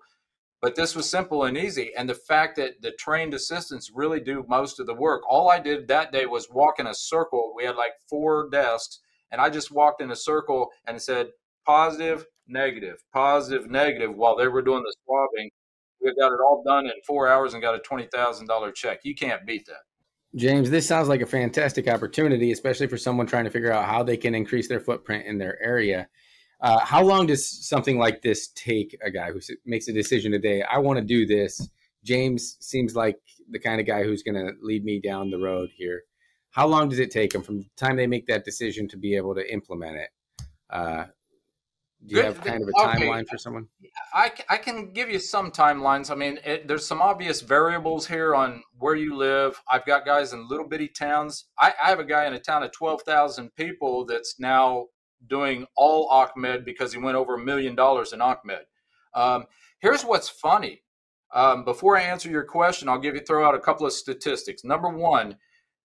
But 0.61 0.75
this 0.75 0.95
was 0.95 1.09
simple 1.09 1.43
and 1.43 1.57
easy. 1.57 1.91
And 1.97 2.09
the 2.09 2.15
fact 2.15 2.55
that 2.55 2.81
the 2.81 2.91
trained 2.91 3.33
assistants 3.33 3.91
really 3.93 4.21
do 4.21 4.45
most 4.47 4.79
of 4.79 4.87
the 4.87 4.93
work. 4.93 5.21
All 5.27 5.49
I 5.49 5.59
did 5.59 5.87
that 5.89 6.13
day 6.13 6.25
was 6.25 6.49
walk 6.49 6.79
in 6.79 6.87
a 6.87 6.93
circle. 6.93 7.53
We 7.55 7.65
had 7.65 7.75
like 7.75 7.91
four 8.09 8.49
desks, 8.49 8.99
and 9.31 9.41
I 9.41 9.49
just 9.49 9.71
walked 9.71 10.01
in 10.01 10.11
a 10.11 10.15
circle 10.15 10.69
and 10.87 11.01
said 11.01 11.31
positive, 11.65 12.25
negative, 12.47 13.03
positive, 13.11 13.69
negative 13.69 14.15
while 14.15 14.37
they 14.37 14.47
were 14.47 14.61
doing 14.61 14.83
the 14.83 14.95
swabbing. 15.03 15.49
We 16.01 16.15
got 16.15 16.31
it 16.31 16.39
all 16.39 16.63
done 16.65 16.85
in 16.85 16.93
four 17.05 17.27
hours 17.27 17.53
and 17.53 17.61
got 17.61 17.75
a 17.75 17.79
$20,000 17.79 18.75
check. 18.75 18.99
You 19.03 19.15
can't 19.15 19.45
beat 19.45 19.65
that. 19.65 19.83
James, 20.35 20.69
this 20.69 20.87
sounds 20.87 21.07
like 21.07 21.21
a 21.21 21.27
fantastic 21.27 21.87
opportunity, 21.87 22.51
especially 22.51 22.87
for 22.87 22.97
someone 22.97 23.27
trying 23.27 23.43
to 23.43 23.51
figure 23.51 23.71
out 23.71 23.85
how 23.85 24.01
they 24.01 24.17
can 24.17 24.33
increase 24.33 24.67
their 24.67 24.79
footprint 24.79 25.27
in 25.27 25.37
their 25.37 25.61
area. 25.61 26.07
Uh, 26.59 26.79
how 26.79 27.03
long 27.03 27.27
does 27.27 27.67
something 27.67 27.99
like 27.99 28.21
this 28.21 28.47
take 28.55 28.97
a 29.03 29.11
guy 29.11 29.31
who 29.31 29.39
makes 29.65 29.87
a 29.89 29.93
decision 29.93 30.31
today? 30.31 30.63
I 30.63 30.79
want 30.79 30.97
to 30.97 31.05
do 31.05 31.25
this. 31.25 31.69
James 32.03 32.57
seems 32.59 32.95
like 32.95 33.19
the 33.51 33.59
kind 33.59 33.79
of 33.79 33.85
guy 33.85 34.03
who's 34.03 34.23
going 34.23 34.35
to 34.35 34.53
lead 34.61 34.83
me 34.83 34.99
down 34.99 35.29
the 35.29 35.37
road 35.37 35.69
here. 35.75 36.03
How 36.49 36.67
long 36.67 36.89
does 36.89 36.99
it 36.99 37.11
take 37.11 37.31
them 37.31 37.43
from 37.43 37.59
the 37.59 37.65
time 37.75 37.95
they 37.95 38.07
make 38.07 38.27
that 38.27 38.45
decision 38.45 38.87
to 38.89 38.97
be 38.97 39.15
able 39.15 39.35
to 39.35 39.53
implement 39.53 39.97
it? 39.97 40.09
Uh, 40.69 41.05
do 42.05 42.17
you 42.17 42.23
have 42.23 42.41
kind 42.41 42.61
of 42.61 42.67
a 42.67 42.71
timeline 42.73 43.21
okay. 43.21 43.25
for 43.31 43.37
someone? 43.37 43.67
I, 44.13 44.31
I 44.49 44.57
can 44.57 44.91
give 44.91 45.09
you 45.09 45.19
some 45.19 45.51
timelines. 45.51 46.11
I 46.11 46.15
mean, 46.15 46.39
it, 46.43 46.67
there's 46.67 46.85
some 46.85 47.01
obvious 47.01 47.41
variables 47.41 48.07
here 48.07 48.35
on 48.35 48.63
where 48.77 48.95
you 48.95 49.15
live. 49.15 49.61
I've 49.71 49.85
got 49.85 50.05
guys 50.05 50.33
in 50.33 50.47
little 50.49 50.67
bitty 50.67 50.89
towns. 50.89 51.45
I, 51.57 51.73
I 51.81 51.89
have 51.89 51.99
a 51.99 52.05
guy 52.05 52.25
in 52.25 52.33
a 52.33 52.39
town 52.39 52.63
of 52.63 52.71
12,000 52.71 53.55
people 53.55 54.05
that's 54.05 54.35
now 54.39 54.87
doing 55.27 55.65
all 55.77 56.09
OccMed 56.09 56.65
because 56.65 56.91
he 56.91 56.99
went 56.99 57.15
over 57.15 57.35
a 57.35 57.43
million 57.43 57.75
dollars 57.75 58.11
in 58.11 58.19
OccMed. 58.19 58.63
Um, 59.13 59.45
here's 59.79 60.03
what's 60.03 60.27
funny. 60.27 60.81
Um, 61.33 61.63
before 61.63 61.97
I 61.97 62.01
answer 62.01 62.29
your 62.29 62.43
question, 62.43 62.89
I'll 62.89 62.99
give 62.99 63.15
you 63.15 63.21
throw 63.21 63.47
out 63.47 63.55
a 63.55 63.59
couple 63.59 63.85
of 63.85 63.93
statistics. 63.93 64.63
Number 64.63 64.89
one, 64.89 65.37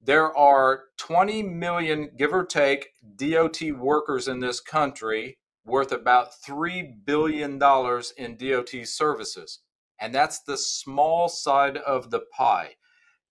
there 0.03 0.37
are 0.37 0.85
20 0.99 1.43
million, 1.45 2.11
give 2.17 2.33
or 2.33 2.45
take, 2.45 2.89
DOT 3.17 3.61
workers 3.79 4.29
in 4.29 4.41
this 4.41 4.61
country 4.61 5.38
worth 5.69 5.93
about 5.93 6.33
$3 6.47 7.05
billion 7.05 7.53
in 8.17 8.37
DOT 8.37 8.87
services. 8.87 9.61
And 10.01 10.15
that's 10.15 10.41
the 10.41 10.57
small 10.57 11.29
side 11.29 11.77
of 11.77 12.11
the 12.11 12.21
pie. 12.37 12.75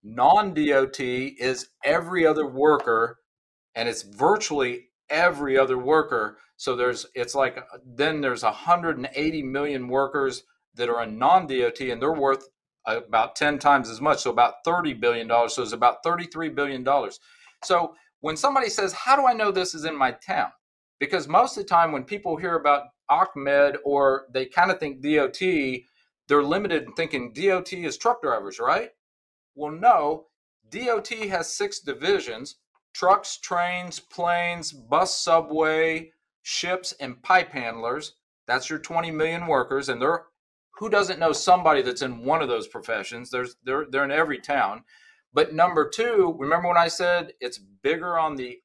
Non 0.02 0.54
DOT 0.54 1.00
is 1.00 1.68
every 1.84 2.26
other 2.26 2.46
worker, 2.46 3.18
and 3.74 3.88
it's 3.88 4.02
virtually 4.02 4.88
every 5.10 5.58
other 5.58 5.78
worker. 5.78 6.38
So 6.56 6.76
there's 6.76 7.06
it's 7.14 7.34
like 7.34 7.58
uh, 7.58 7.78
then 7.84 8.20
there's 8.20 8.42
180 8.42 9.42
million 9.42 9.88
workers 9.88 10.44
that 10.74 10.88
are 10.88 11.02
in 11.02 11.18
non-DOT 11.18 11.80
and 11.80 12.00
they're 12.00 12.12
worth 12.12 12.48
uh, 12.86 13.00
about 13.06 13.36
10 13.36 13.58
times 13.58 13.90
as 13.90 14.00
much, 14.00 14.20
so 14.20 14.30
about 14.30 14.54
30 14.64 14.94
billion 14.94 15.26
dollars. 15.26 15.54
So 15.54 15.62
it's 15.62 15.72
about 15.72 16.02
33 16.04 16.50
billion 16.50 16.84
dollars. 16.84 17.20
So 17.64 17.94
when 18.20 18.36
somebody 18.36 18.68
says, 18.68 18.92
"How 18.92 19.16
do 19.16 19.26
I 19.26 19.32
know 19.32 19.50
this 19.50 19.74
is 19.74 19.84
in 19.84 19.96
my 19.96 20.12
town?" 20.12 20.50
Because 20.98 21.28
most 21.28 21.56
of 21.56 21.62
the 21.62 21.68
time 21.68 21.92
when 21.92 22.04
people 22.04 22.36
hear 22.36 22.56
about 22.56 22.88
OccMed 23.10 23.76
or 23.84 24.26
they 24.32 24.46
kind 24.46 24.70
of 24.70 24.78
think 24.78 25.02
DOT, 25.02 25.40
they're 26.26 26.42
limited 26.42 26.84
in 26.84 26.92
thinking 26.92 27.32
DOT 27.32 27.72
is 27.72 27.96
truck 27.96 28.22
drivers, 28.22 28.58
right? 28.58 28.90
Well, 29.54 29.72
no. 29.72 30.26
DOT 30.70 31.08
has 31.08 31.52
six 31.52 31.80
divisions 31.80 32.56
trucks, 32.94 33.38
trains, 33.38 34.00
planes, 34.00 34.72
bus, 34.72 35.16
subway, 35.16 36.10
ships, 36.42 36.92
and 37.00 37.22
pipe 37.22 37.50
handlers. 37.52 38.14
That's 38.46 38.68
your 38.68 38.78
20 38.80 39.10
million 39.10 39.46
workers, 39.46 39.88
and 39.88 40.00
they're 40.02 40.24
who 40.78 40.88
doesn't 40.88 41.18
know 41.18 41.32
somebody 41.32 41.82
that's 41.82 42.02
in 42.02 42.24
one 42.24 42.40
of 42.40 42.48
those 42.48 42.68
professions? 42.68 43.30
There's 43.30 43.56
they're 43.64 43.86
they're 43.90 44.04
in 44.04 44.10
every 44.10 44.38
town. 44.38 44.84
But 45.34 45.52
number 45.52 45.88
two, 45.88 46.34
remember 46.38 46.68
when 46.68 46.76
I 46.76 46.88
said 46.88 47.32
it's 47.40 47.58
bigger 47.58 48.18
on 48.18 48.36
the 48.36 48.58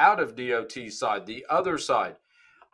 out 0.00 0.18
of 0.18 0.34
DOT 0.34 0.90
side, 0.90 1.26
the 1.26 1.44
other 1.50 1.76
side. 1.76 2.16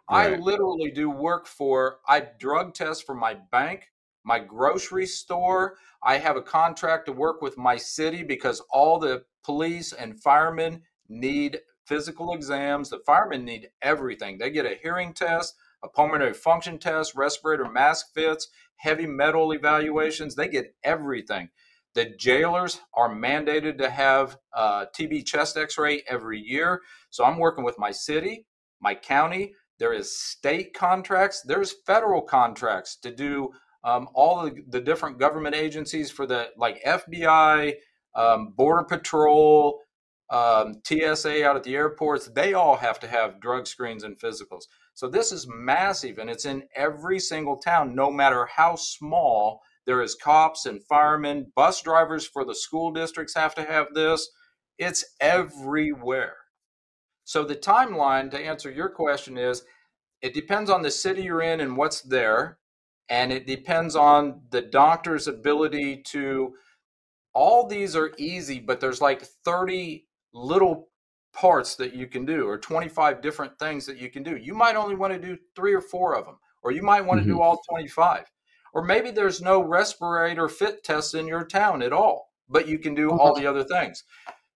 Right. 0.08 0.34
I 0.34 0.36
literally 0.36 0.92
do 0.92 1.10
work 1.10 1.46
for 1.46 1.98
I 2.08 2.20
drug 2.38 2.72
test 2.72 3.04
for 3.04 3.16
my 3.16 3.34
bank, 3.50 3.88
my 4.24 4.38
grocery 4.38 5.06
store. 5.06 5.74
I 6.02 6.18
have 6.18 6.36
a 6.36 6.42
contract 6.42 7.06
to 7.06 7.12
work 7.12 7.42
with 7.42 7.58
my 7.58 7.76
city 7.76 8.22
because 8.22 8.62
all 8.70 9.00
the 9.00 9.24
police 9.42 9.92
and 9.92 10.22
firemen 10.22 10.82
need 11.08 11.58
physical 11.84 12.32
exams. 12.32 12.90
The 12.90 13.00
firemen 13.04 13.44
need 13.44 13.70
everything. 13.82 14.38
They 14.38 14.50
get 14.50 14.64
a 14.64 14.78
hearing 14.80 15.12
test, 15.12 15.56
a 15.82 15.88
pulmonary 15.88 16.34
function 16.34 16.78
test, 16.78 17.16
respirator 17.16 17.68
mask 17.68 18.14
fits, 18.14 18.48
heavy 18.76 19.06
metal 19.06 19.50
evaluations. 19.50 20.36
They 20.36 20.46
get 20.46 20.76
everything. 20.84 21.48
The 21.96 22.14
jailers 22.18 22.82
are 22.92 23.08
mandated 23.08 23.78
to 23.78 23.88
have 23.88 24.36
a 24.52 24.86
TB 24.94 25.24
chest 25.24 25.56
x 25.56 25.78
ray 25.78 26.02
every 26.06 26.38
year. 26.38 26.82
So 27.08 27.24
I'm 27.24 27.38
working 27.38 27.64
with 27.64 27.78
my 27.78 27.90
city, 27.90 28.44
my 28.82 28.94
county. 28.94 29.54
There 29.78 29.94
is 29.94 30.20
state 30.20 30.74
contracts, 30.74 31.40
there's 31.40 31.74
federal 31.86 32.20
contracts 32.20 32.96
to 32.96 33.10
do 33.10 33.48
um, 33.82 34.08
all 34.14 34.44
the, 34.44 34.62
the 34.68 34.80
different 34.80 35.18
government 35.18 35.54
agencies 35.54 36.10
for 36.10 36.26
the 36.26 36.50
like 36.58 36.84
FBI, 36.84 37.72
um, 38.14 38.52
Border 38.54 38.84
Patrol, 38.84 39.80
um, 40.28 40.82
TSA 40.84 41.46
out 41.46 41.56
at 41.56 41.62
the 41.62 41.76
airports, 41.76 42.28
they 42.28 42.52
all 42.52 42.76
have 42.76 43.00
to 43.00 43.08
have 43.08 43.40
drug 43.40 43.66
screens 43.66 44.04
and 44.04 44.20
physicals. 44.20 44.64
So 44.92 45.08
this 45.08 45.32
is 45.32 45.48
massive 45.48 46.18
and 46.18 46.28
it's 46.28 46.44
in 46.44 46.64
every 46.74 47.20
single 47.20 47.56
town, 47.56 47.94
no 47.94 48.10
matter 48.10 48.46
how 48.54 48.76
small. 48.76 49.62
There 49.86 50.02
is 50.02 50.14
cops 50.14 50.66
and 50.66 50.82
firemen, 50.82 51.52
bus 51.54 51.80
drivers 51.80 52.26
for 52.26 52.44
the 52.44 52.54
school 52.54 52.90
districts 52.90 53.34
have 53.34 53.54
to 53.54 53.62
have 53.62 53.94
this. 53.94 54.28
It's 54.78 55.04
everywhere. 55.20 56.36
So 57.24 57.44
the 57.44 57.56
timeline 57.56 58.30
to 58.32 58.38
answer 58.38 58.70
your 58.70 58.88
question 58.88 59.38
is 59.38 59.64
it 60.22 60.34
depends 60.34 60.70
on 60.70 60.82
the 60.82 60.90
city 60.90 61.22
you're 61.22 61.42
in 61.42 61.60
and 61.60 61.76
what's 61.76 62.02
there. 62.02 62.58
And 63.08 63.32
it 63.32 63.46
depends 63.46 63.94
on 63.94 64.42
the 64.50 64.62
doctor's 64.62 65.28
ability 65.28 66.02
to 66.08 66.54
all 67.34 67.66
these 67.66 67.94
are 67.94 68.12
easy, 68.16 68.58
but 68.58 68.80
there's 68.80 69.00
like 69.00 69.22
30 69.22 70.06
little 70.32 70.88
parts 71.32 71.76
that 71.76 71.94
you 71.94 72.06
can 72.06 72.24
do 72.24 72.48
or 72.48 72.58
25 72.58 73.20
different 73.20 73.58
things 73.58 73.86
that 73.86 73.98
you 73.98 74.10
can 74.10 74.22
do. 74.22 74.36
You 74.36 74.54
might 74.54 74.74
only 74.74 74.96
want 74.96 75.12
to 75.12 75.18
do 75.18 75.36
three 75.54 75.74
or 75.74 75.80
four 75.80 76.16
of 76.16 76.24
them, 76.24 76.38
or 76.62 76.72
you 76.72 76.82
might 76.82 77.02
want 77.02 77.18
to 77.20 77.22
mm-hmm. 77.22 77.36
do 77.36 77.42
all 77.42 77.60
25. 77.68 78.24
Or 78.76 78.82
maybe 78.82 79.10
there's 79.10 79.40
no 79.40 79.62
respirator 79.62 80.50
fit 80.50 80.84
test 80.84 81.14
in 81.14 81.26
your 81.26 81.46
town 81.46 81.80
at 81.80 81.94
all, 81.94 82.28
but 82.46 82.68
you 82.68 82.78
can 82.78 82.94
do 82.94 83.10
oh, 83.10 83.16
all 83.16 83.34
the 83.34 83.46
other 83.46 83.64
things. 83.64 84.04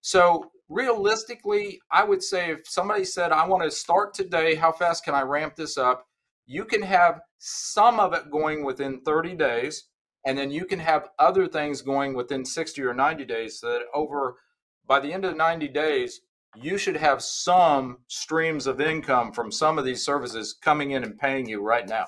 So 0.02 0.50
realistically, 0.68 1.80
I 1.90 2.04
would 2.04 2.22
say 2.22 2.50
if 2.50 2.68
somebody 2.68 3.06
said, 3.06 3.32
I 3.32 3.46
want 3.46 3.62
to 3.62 3.70
start 3.70 4.12
today, 4.12 4.56
how 4.56 4.72
fast 4.72 5.06
can 5.06 5.14
I 5.14 5.22
ramp 5.22 5.56
this 5.56 5.78
up? 5.78 6.04
You 6.44 6.66
can 6.66 6.82
have 6.82 7.22
some 7.38 7.98
of 7.98 8.12
it 8.12 8.30
going 8.30 8.62
within 8.62 9.00
30 9.06 9.36
days 9.36 9.84
and 10.26 10.36
then 10.36 10.50
you 10.50 10.66
can 10.66 10.80
have 10.80 11.08
other 11.18 11.48
things 11.48 11.80
going 11.80 12.12
within 12.12 12.44
60 12.44 12.82
or 12.82 12.92
90 12.92 13.24
days 13.24 13.58
so 13.58 13.68
that 13.68 13.86
over 13.94 14.36
by 14.86 15.00
the 15.00 15.10
end 15.10 15.24
of 15.24 15.34
90 15.34 15.66
days 15.68 16.20
you 16.54 16.76
should 16.76 16.98
have 16.98 17.22
some 17.22 17.96
streams 18.08 18.66
of 18.66 18.82
income 18.82 19.32
from 19.32 19.50
some 19.50 19.78
of 19.78 19.86
these 19.86 20.04
services 20.04 20.58
coming 20.60 20.90
in 20.90 21.04
and 21.04 21.18
paying 21.18 21.48
you 21.48 21.62
right 21.62 21.88
now 21.88 22.04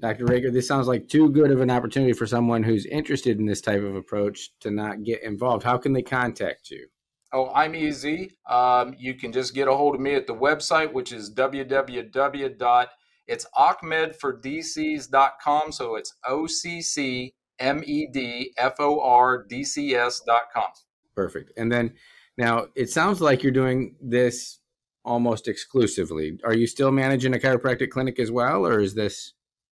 dr 0.00 0.24
raker 0.26 0.50
this 0.50 0.66
sounds 0.66 0.88
like 0.88 1.08
too 1.08 1.30
good 1.30 1.50
of 1.50 1.60
an 1.60 1.70
opportunity 1.70 2.12
for 2.12 2.26
someone 2.26 2.62
who's 2.62 2.86
interested 2.86 3.38
in 3.38 3.46
this 3.46 3.60
type 3.60 3.82
of 3.82 3.94
approach 3.94 4.50
to 4.60 4.70
not 4.70 5.04
get 5.04 5.22
involved 5.22 5.62
how 5.62 5.78
can 5.78 5.92
they 5.92 6.02
contact 6.02 6.70
you 6.70 6.86
Oh, 7.34 7.50
I'm 7.54 7.74
easy. 7.74 8.36
Um, 8.46 8.94
you 8.98 9.14
can 9.14 9.32
just 9.32 9.54
get 9.54 9.66
a 9.66 9.72
hold 9.72 9.94
of 9.94 10.02
me 10.02 10.14
at 10.14 10.26
the 10.26 10.34
website, 10.34 10.92
which 10.92 11.12
is 11.12 11.32
www 11.32 12.86
it's 13.26 13.46
occmedfordcs.com. 13.56 15.72
So 15.72 15.96
it's 15.96 16.14
O 16.26 16.46
C 16.46 16.82
C 16.82 17.34
M 17.58 17.82
E 17.84 18.06
D 18.12 18.52
F 18.56 18.74
O 18.78 19.00
R 19.00 19.44
D 19.48 19.64
C 19.64 19.94
S 19.94 20.20
dot 20.20 20.42
com. 20.52 20.68
Perfect. 21.14 21.52
And 21.56 21.70
then 21.70 21.92
now 22.36 22.66
it 22.74 22.90
sounds 22.90 23.20
like 23.20 23.42
you're 23.42 23.52
doing 23.52 23.94
this 24.00 24.58
almost 25.04 25.48
exclusively. 25.48 26.38
Are 26.44 26.54
you 26.54 26.66
still 26.66 26.92
managing 26.92 27.34
a 27.34 27.38
chiropractic 27.38 27.90
clinic 27.90 28.18
as 28.18 28.30
well, 28.30 28.66
or 28.66 28.80
is 28.80 28.94
this? 28.94 29.34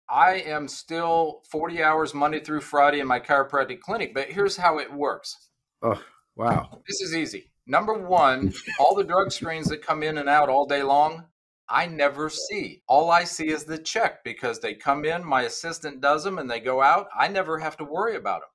I 0.09 0.35
am 0.35 0.67
still 0.67 1.41
40 1.49 1.81
hours 1.81 2.13
Monday 2.13 2.39
through 2.39 2.61
Friday 2.61 2.99
in 2.99 3.07
my 3.07 3.19
chiropractic 3.19 3.79
clinic, 3.79 4.13
but 4.13 4.29
here's 4.29 4.57
how 4.57 4.77
it 4.77 4.93
works. 4.93 5.49
Oh, 5.81 6.01
wow. 6.35 6.81
This 6.87 7.01
is 7.01 7.15
easy. 7.15 7.51
Number 7.67 7.93
one, 7.93 8.53
all 8.79 8.95
the 8.95 9.03
drug 9.03 9.31
screens 9.31 9.67
that 9.69 9.81
come 9.81 10.03
in 10.03 10.19
and 10.19 10.29
out 10.29 10.49
all 10.49 10.67
day 10.67 10.83
long, 10.83 11.25
I 11.67 11.87
never 11.87 12.29
see. 12.29 12.83
All 12.87 13.09
I 13.09 13.23
see 13.23 13.47
is 13.47 13.63
the 13.63 13.79
check 13.79 14.23
because 14.23 14.59
they 14.59 14.75
come 14.75 15.03
in, 15.03 15.25
my 15.25 15.41
assistant 15.43 16.01
does 16.01 16.23
them, 16.23 16.37
and 16.37 16.49
they 16.49 16.59
go 16.59 16.83
out. 16.83 17.07
I 17.17 17.27
never 17.27 17.57
have 17.57 17.75
to 17.77 17.83
worry 17.83 18.15
about 18.15 18.41
them. 18.41 18.49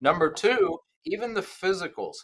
Number 0.00 0.30
two, 0.30 0.78
even 1.04 1.34
the 1.34 1.40
physicals. 1.40 2.16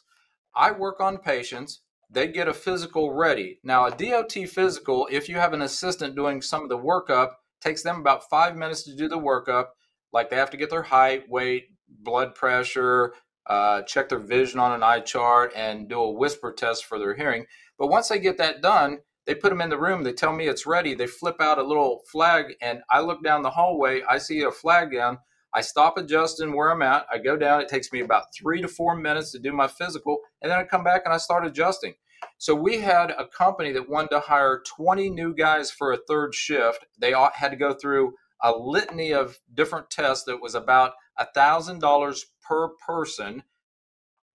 I 0.54 0.70
work 0.70 1.00
on 1.00 1.18
patients, 1.18 1.82
they 2.10 2.28
get 2.28 2.48
a 2.48 2.54
physical 2.54 3.12
ready. 3.12 3.58
Now, 3.64 3.86
a 3.86 3.90
DOT 3.90 4.32
physical, 4.48 5.08
if 5.10 5.28
you 5.28 5.36
have 5.36 5.52
an 5.52 5.62
assistant 5.62 6.14
doing 6.14 6.40
some 6.40 6.62
of 6.62 6.68
the 6.68 6.78
workup, 6.78 7.32
takes 7.60 7.82
them 7.82 8.00
about 8.00 8.28
five 8.28 8.56
minutes 8.56 8.82
to 8.84 8.94
do 8.94 9.08
the 9.08 9.18
workup. 9.18 9.66
Like 10.12 10.30
they 10.30 10.36
have 10.36 10.50
to 10.50 10.56
get 10.56 10.70
their 10.70 10.82
height, 10.82 11.28
weight, 11.28 11.66
blood 11.88 12.34
pressure, 12.34 13.14
uh, 13.46 13.82
check 13.82 14.08
their 14.08 14.18
vision 14.18 14.60
on 14.60 14.72
an 14.72 14.82
eye 14.82 15.00
chart, 15.00 15.52
and 15.56 15.88
do 15.88 15.98
a 16.00 16.10
whisper 16.10 16.52
test 16.52 16.84
for 16.84 16.98
their 16.98 17.14
hearing. 17.14 17.46
But 17.78 17.88
once 17.88 18.08
they 18.08 18.18
get 18.18 18.38
that 18.38 18.62
done, 18.62 18.98
they 19.26 19.34
put 19.34 19.50
them 19.50 19.60
in 19.60 19.70
the 19.70 19.78
room. 19.78 20.02
They 20.02 20.12
tell 20.12 20.32
me 20.32 20.48
it's 20.48 20.66
ready. 20.66 20.94
They 20.94 21.06
flip 21.06 21.40
out 21.40 21.58
a 21.58 21.62
little 21.62 22.02
flag, 22.10 22.54
and 22.62 22.80
I 22.90 23.00
look 23.00 23.22
down 23.22 23.42
the 23.42 23.50
hallway. 23.50 24.02
I 24.08 24.18
see 24.18 24.42
a 24.42 24.50
flag 24.50 24.92
down. 24.92 25.18
I 25.54 25.60
stop 25.62 25.96
adjusting 25.96 26.54
where 26.54 26.70
I'm 26.70 26.82
at. 26.82 27.06
I 27.12 27.18
go 27.18 27.36
down. 27.36 27.60
It 27.60 27.68
takes 27.68 27.92
me 27.92 28.00
about 28.00 28.34
three 28.34 28.60
to 28.60 28.68
four 28.68 28.94
minutes 28.96 29.32
to 29.32 29.38
do 29.38 29.52
my 29.52 29.66
physical, 29.66 30.18
and 30.42 30.50
then 30.50 30.58
I 30.58 30.64
come 30.64 30.84
back 30.84 31.02
and 31.04 31.12
I 31.12 31.18
start 31.18 31.46
adjusting. 31.46 31.94
So 32.38 32.54
we 32.54 32.78
had 32.78 33.10
a 33.10 33.26
company 33.26 33.72
that 33.72 33.88
wanted 33.88 34.10
to 34.10 34.20
hire 34.20 34.62
20 34.64 35.10
new 35.10 35.34
guys 35.34 35.72
for 35.72 35.92
a 35.92 35.98
third 36.08 36.34
shift. 36.34 36.86
They 36.98 37.12
all 37.12 37.30
had 37.34 37.50
to 37.50 37.56
go 37.56 37.74
through 37.74 38.14
a 38.40 38.52
litany 38.52 39.12
of 39.12 39.40
different 39.52 39.90
tests 39.90 40.24
that 40.24 40.40
was 40.40 40.54
about 40.54 40.92
$1,000 41.20 42.24
per 42.40 42.68
person. 42.86 43.42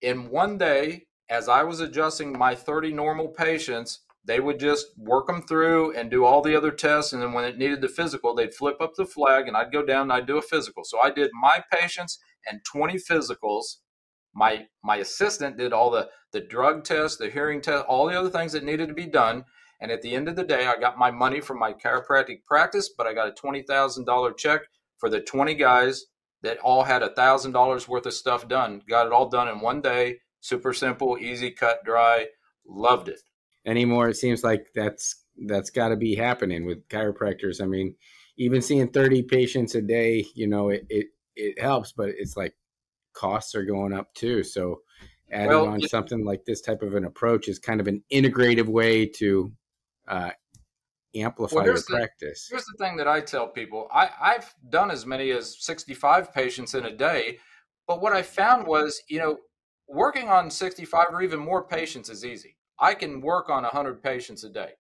In 0.02 0.30
one 0.30 0.58
day, 0.58 1.06
as 1.30 1.48
I 1.48 1.64
was 1.64 1.80
adjusting 1.80 2.38
my 2.38 2.54
30 2.54 2.92
normal 2.92 3.30
patients, 3.30 4.02
they 4.26 4.42
would 4.42 4.60
just 4.60 4.88
work 4.98 5.28
them 5.28 5.42
through 5.42 5.96
and 5.96 6.12
do 6.12 6.26
all 6.26 6.42
the 6.42 6.56
other 6.56 6.72
tests. 6.72 7.14
And 7.14 7.22
then 7.22 7.32
when 7.32 7.46
it 7.46 7.58
needed 7.58 7.80
the 7.80 7.88
physical, 7.88 8.36
they'd 8.36 8.54
flip 8.54 8.82
up 8.82 8.96
the 8.96 9.06
flag 9.06 9.48
and 9.48 9.56
I'd 9.56 9.72
go 9.72 9.86
down 9.86 10.04
and 10.04 10.14
I'd 10.14 10.28
do 10.28 10.38
a 10.38 10.42
physical. 10.42 10.84
So 10.84 11.00
I 11.02 11.10
did 11.10 11.32
my 11.34 11.64
patients 11.72 12.20
and 12.46 12.60
20 12.66 12.96
physicals. 12.96 13.78
My 14.34 14.68
my 14.84 14.98
assistant 14.98 15.58
did 15.58 15.74
all 15.74 15.90
the 15.90 16.10
the 16.32 16.42
drug 16.42 16.84
test, 16.84 17.20
the 17.20 17.30
hearing 17.30 17.62
test, 17.62 17.86
all 17.86 18.08
the 18.08 18.20
other 18.20 18.30
things 18.30 18.54
that 18.54 18.64
needed 18.64 18.88
to 18.88 18.94
be 18.94 19.06
done. 19.06 19.46
And 19.80 19.92
at 19.92 20.02
the 20.02 20.16
end 20.16 20.30
of 20.30 20.36
the 20.36 20.46
day, 20.46 20.66
I 20.66 20.80
got 20.80 20.98
my 20.98 21.12
money 21.12 21.42
from 21.42 21.60
my 21.60 21.74
chiropractic 21.74 22.46
practice, 22.46 22.90
but 22.98 23.06
I 23.06 23.14
got 23.14 23.28
a 23.28 23.32
$20,000 23.32 24.38
check 24.38 24.62
for 24.98 25.10
the 25.10 25.20
20 25.20 25.56
guys 25.56 26.06
that 26.42 26.58
all 26.60 26.84
had 26.84 27.04
a 27.04 27.10
$1,000 27.10 27.88
worth 27.88 28.06
of 28.06 28.14
stuff 28.14 28.48
done. 28.48 28.82
Got 28.88 29.08
it 29.08 29.12
all 29.12 29.28
done 29.28 29.50
in 29.50 29.60
one 29.60 29.82
day. 29.82 30.20
Super 30.40 30.74
simple, 30.74 31.18
easy, 31.20 31.52
cut, 31.52 31.84
dry. 31.84 32.28
Loved 32.66 33.10
it. 33.10 33.20
Anymore, 33.66 34.10
it 34.10 34.16
seems 34.16 34.44
like 34.44 34.68
that's 34.74 35.24
that's 35.48 35.70
got 35.70 35.90
to 35.90 35.96
be 35.96 36.16
happening 36.16 36.66
with 36.66 36.88
chiropractors. 36.90 37.62
I 37.62 37.66
mean, 37.66 37.96
even 38.38 38.62
seeing 38.62 38.90
30 38.90 39.24
patients 39.24 39.76
a 39.76 39.82
day, 39.82 40.26
you 40.36 40.48
know, 40.48 40.70
it, 40.70 40.86
it, 40.90 41.08
it 41.36 41.60
helps, 41.60 41.92
but 41.92 42.10
it's 42.10 42.38
like 42.38 42.54
costs 43.14 43.56
are 43.56 43.64
going 43.64 43.94
up 43.94 44.14
too. 44.14 44.44
So 44.44 44.82
adding 45.32 45.50
well, 45.50 45.68
on 45.68 45.82
something 45.82 46.24
like 46.24 46.46
this 46.46 46.62
type 46.62 46.82
of 46.82 46.96
an 46.96 47.06
approach 47.06 47.48
is 47.48 47.60
kind 47.60 47.80
of 47.80 47.88
an 47.88 48.04
integrative 48.12 48.68
way 48.68 49.06
to 49.06 49.52
uh, 50.08 50.32
amplify 51.16 51.58
well, 51.58 51.66
your 51.66 51.76
the, 51.76 51.84
practice. 51.90 52.48
Here's 52.50 52.66
the 52.66 52.78
thing 52.78 52.98
that 52.98 53.08
I 53.08 53.22
tell 53.22 53.48
people: 53.48 53.88
I, 53.94 54.10
I've 54.22 54.54
done 54.70 54.92
as 54.92 55.06
many 55.06 55.32
as 55.32 55.58
65 55.64 56.34
patients 56.34 56.74
in 56.74 56.86
a 56.86 56.96
day, 56.96 57.40
but 57.88 58.02
what 58.02 58.14
I 58.14 58.22
found 58.22 58.68
was, 58.68 59.02
you 59.08 59.20
know, 59.20 59.38
working 59.88 60.30
on 60.30 60.50
65 60.50 61.08
or 61.12 61.22
even 61.22 61.40
more 61.40 61.64
patients 61.64 62.10
is 62.10 62.26
easy. 62.26 62.58
I 62.80 62.94
can 62.94 63.22
work 63.22 63.50
on 63.50 63.64
100 63.64 64.02
patients 64.02 64.44
a 64.44 64.50
day. 64.50 64.72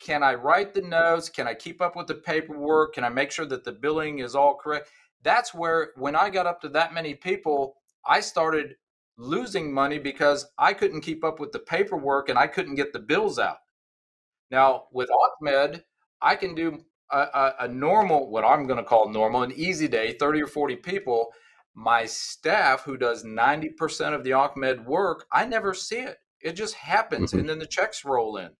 Can 0.00 0.22
I 0.22 0.34
write 0.34 0.74
the 0.74 0.82
notes? 0.82 1.28
Can 1.28 1.48
I 1.48 1.54
keep 1.54 1.80
up 1.80 1.96
with 1.96 2.06
the 2.06 2.14
paperwork? 2.14 2.94
Can 2.94 3.04
I 3.04 3.08
make 3.08 3.32
sure 3.32 3.46
that 3.46 3.64
the 3.64 3.72
billing 3.72 4.20
is 4.20 4.34
all 4.34 4.54
correct? 4.54 4.88
That's 5.22 5.52
where, 5.52 5.90
when 5.96 6.16
I 6.16 6.30
got 6.30 6.46
up 6.46 6.60
to 6.62 6.68
that 6.70 6.94
many 6.94 7.14
people, 7.14 7.74
I 8.06 8.20
started 8.20 8.76
losing 9.16 9.72
money 9.72 9.98
because 9.98 10.46
I 10.56 10.72
couldn't 10.72 11.00
keep 11.00 11.24
up 11.24 11.40
with 11.40 11.52
the 11.52 11.58
paperwork 11.58 12.28
and 12.28 12.38
I 12.38 12.46
couldn't 12.46 12.76
get 12.76 12.92
the 12.92 13.00
bills 13.00 13.38
out. 13.38 13.58
Now, 14.50 14.84
with 14.92 15.10
OccMed, 15.10 15.82
I 16.22 16.36
can 16.36 16.54
do 16.54 16.84
a, 17.10 17.18
a, 17.18 17.54
a 17.60 17.68
normal, 17.68 18.30
what 18.30 18.44
I'm 18.44 18.66
going 18.66 18.78
to 18.78 18.84
call 18.84 19.08
normal, 19.08 19.42
an 19.42 19.52
easy 19.52 19.88
day, 19.88 20.12
30 20.18 20.42
or 20.42 20.46
40 20.46 20.76
people. 20.76 21.32
My 21.74 22.06
staff, 22.06 22.82
who 22.82 22.96
does 22.96 23.24
90% 23.24 24.14
of 24.14 24.24
the 24.24 24.30
OccMed 24.30 24.84
work, 24.84 25.26
I 25.32 25.46
never 25.46 25.74
see 25.74 25.98
it. 25.98 26.16
It 26.40 26.52
just 26.52 26.74
happens. 26.74 27.30
Mm-hmm. 27.30 27.40
And 27.40 27.48
then 27.48 27.58
the 27.58 27.66
checks 27.66 28.04
roll 28.04 28.36
in. 28.36 28.50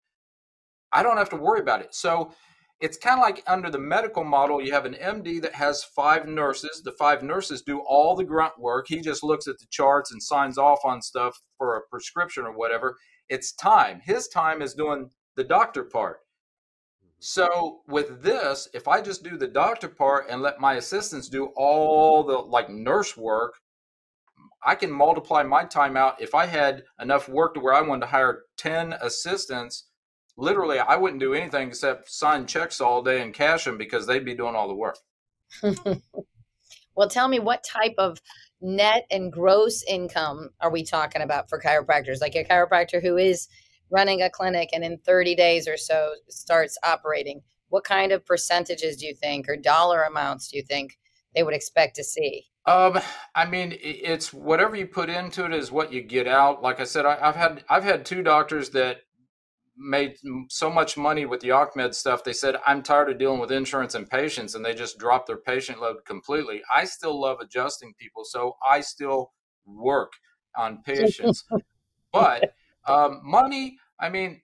I 0.93 1.03
don't 1.03 1.19
have 1.19 1.31
to 1.31 1.37
worry 1.37 1.61
about 1.61 1.81
it. 1.81 1.95
So 1.95 2.33
it's 2.81 2.97
kind 2.97 3.19
of 3.19 3.23
like 3.23 3.43
under 3.47 3.71
the 3.71 3.79
medical 3.79 4.23
model, 4.23 4.63
you 4.63 4.73
have 4.73 4.85
an 4.85 4.95
MD 4.95 5.43
that 5.43 5.55
has 5.55 5.83
five 5.83 6.29
nurses. 6.29 6.83
The 6.85 6.93
five 6.93 7.23
nurses 7.23 7.63
do 7.63 7.81
all 7.81 8.15
the 8.15 8.25
grunt 8.25 8.59
work. 8.59 8.87
He 8.89 9.01
just 9.01 9.25
looks 9.25 9.49
at 9.49 9.59
the 9.59 9.67
charts 9.71 10.13
and 10.13 10.23
signs 10.23 10.59
off 10.59 10.79
on 10.85 11.03
stuff 11.03 11.41
for 11.57 11.77
a 11.77 11.83
prescription 11.91 12.45
or 12.45 12.53
whatever. 12.53 12.97
It's 13.29 13.53
time. 13.53 14.01
His 14.05 14.29
time 14.29 14.63
is 14.63 14.75
doing 14.75 15.11
the 15.35 15.43
doctor 15.43 15.83
part. 15.83 16.19
Mm-hmm. 17.05 17.09
So 17.19 17.81
with 17.89 18.23
this, 18.23 18.69
if 18.73 18.87
I 18.87 19.01
just 19.01 19.25
do 19.25 19.37
the 19.37 19.49
doctor 19.49 19.89
part 19.89 20.27
and 20.31 20.41
let 20.41 20.61
my 20.61 20.75
assistants 20.75 21.29
do 21.29 21.47
all 21.57 22.23
the 22.23 22.39
like 22.39 22.71
nurse 22.71 23.17
work, 23.17 23.55
I 24.65 24.77
can 24.77 24.91
multiply 24.91 25.43
my 25.43 25.65
time 25.65 25.97
out. 25.97 26.21
If 26.21 26.35
I 26.35 26.47
had 26.47 26.85
enough 27.01 27.29
work 27.29 27.55
to 27.55 27.61
where 27.61 27.75
I 27.75 27.81
wanted 27.81 28.03
to 28.03 28.07
hire 28.07 28.45
10 28.57 28.95
assistants, 29.01 29.88
literally 30.39 30.79
I 30.79 30.97
wouldn't 30.97 31.21
do 31.21 31.35
anything 31.35 31.69
except 31.69 32.11
sign 32.11 32.47
checks 32.47 32.81
all 32.81 33.03
day 33.03 33.21
and 33.21 33.35
cash 33.35 33.65
them 33.65 33.77
because 33.77 34.07
they'd 34.07 34.25
be 34.25 34.35
doing 34.35 34.55
all 34.55 34.69
the 34.69 34.75
work. 34.75 34.99
well, 36.95 37.09
tell 37.09 37.29
me 37.29 37.41
what 37.41 37.65
type 37.65 37.95
of 37.99 38.21
net 38.61 39.07
and 39.11 39.33
gross 39.33 39.83
income 39.83 40.51
are 40.61 40.71
we 40.71 40.85
talking 40.85 41.23
about 41.23 41.49
for 41.49 41.61
chiropractors? 41.61 42.21
Like 42.21 42.37
a 42.37 42.45
chiropractor 42.45 43.03
who 43.03 43.17
is 43.17 43.49
running 43.91 44.23
a 44.23 44.31
clinic 44.31 44.71
and 44.73 44.85
in 44.85 44.99
30 44.99 45.35
days 45.35 45.67
or 45.67 45.77
so 45.77 46.15
starts 46.29 46.79
operating. 46.85 47.43
What 47.69 47.85
kind 47.85 48.13
of 48.13 48.25
percentages 48.25 48.97
do 48.97 49.07
you 49.07 49.15
think 49.15 49.49
or 49.49 49.57
dollar 49.57 50.03
amounts 50.03 50.49
do 50.49 50.57
you 50.57 50.63
think 50.63 50.99
they 51.35 51.43
would 51.43 51.55
expect 51.55 51.97
to 51.97 52.05
see? 52.05 52.47
Um, 52.67 52.99
I 53.35 53.47
mean, 53.47 53.77
it's 53.81 54.33
whatever 54.33 54.77
you 54.77 54.87
put 54.87 55.09
into 55.09 55.47
it 55.47 55.55
is 55.55 55.73
what 55.73 55.93
you 55.93 56.03
get 56.03 56.27
out. 56.27 56.63
Like 56.63 56.81
I 56.81 56.85
said, 56.85 57.07
I, 57.07 57.17
have 57.17 57.37
had 57.37 57.65
I've 57.69 57.85
had 57.85 58.05
two 58.05 58.23
doctors 58.23 58.71
that 58.71 58.99
made 59.79 60.17
so 60.51 60.71
much 60.71 60.97
money 60.97 61.25
with 61.25 61.41
the 61.41 61.51
OccMed 61.51 61.95
stuff. 61.95 62.25
They 62.25 62.33
said, 62.33 62.57
I'm 62.67 62.83
tired 62.83 63.11
of 63.11 63.19
dealing 63.19 63.41
with 63.41 63.53
insurance 63.53 63.95
and 63.95 64.09
patients, 64.09 64.55
and 64.55 64.65
they 64.65 64.75
just 64.75 64.99
dropped 64.99 65.27
their 65.27 65.37
patient 65.37 65.81
load 65.81 66.05
completely. 66.05 66.63
I 66.75 66.85
still 66.85 67.19
love 67.19 67.39
adjusting 67.41 67.95
people, 67.99 68.25
so 68.25 68.57
I 68.69 68.81
still 68.81 69.33
work 69.67 70.13
on 70.57 70.83
patients. 70.83 71.45
but 72.13 72.55
um, 72.87 73.21
money, 73.23 73.79
I 74.01 74.09
mean, 74.09 74.43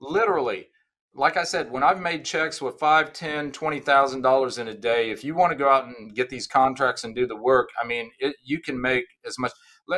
literally, 0.00 0.68
like 1.14 1.36
I 1.36 1.44
said, 1.44 1.70
when 1.70 1.82
I've 1.82 2.00
made 2.00 2.24
checks 2.24 2.62
with 2.62 2.78
five, 2.78 3.12
ten, 3.12 3.52
twenty 3.52 3.80
thousand 3.80 4.22
dollars 4.22 4.58
in 4.58 4.68
a 4.68 4.74
day, 4.74 5.10
if 5.10 5.24
you 5.24 5.34
want 5.34 5.52
to 5.52 5.58
go 5.58 5.68
out 5.68 5.86
and 5.86 6.14
get 6.14 6.30
these 6.30 6.46
contracts 6.46 7.04
and 7.04 7.14
do 7.14 7.26
the 7.26 7.36
work, 7.36 7.68
I 7.82 7.86
mean, 7.86 8.10
it, 8.18 8.36
you 8.42 8.60
can 8.60 8.80
make 8.80 9.04
as 9.26 9.38
much. 9.38 9.52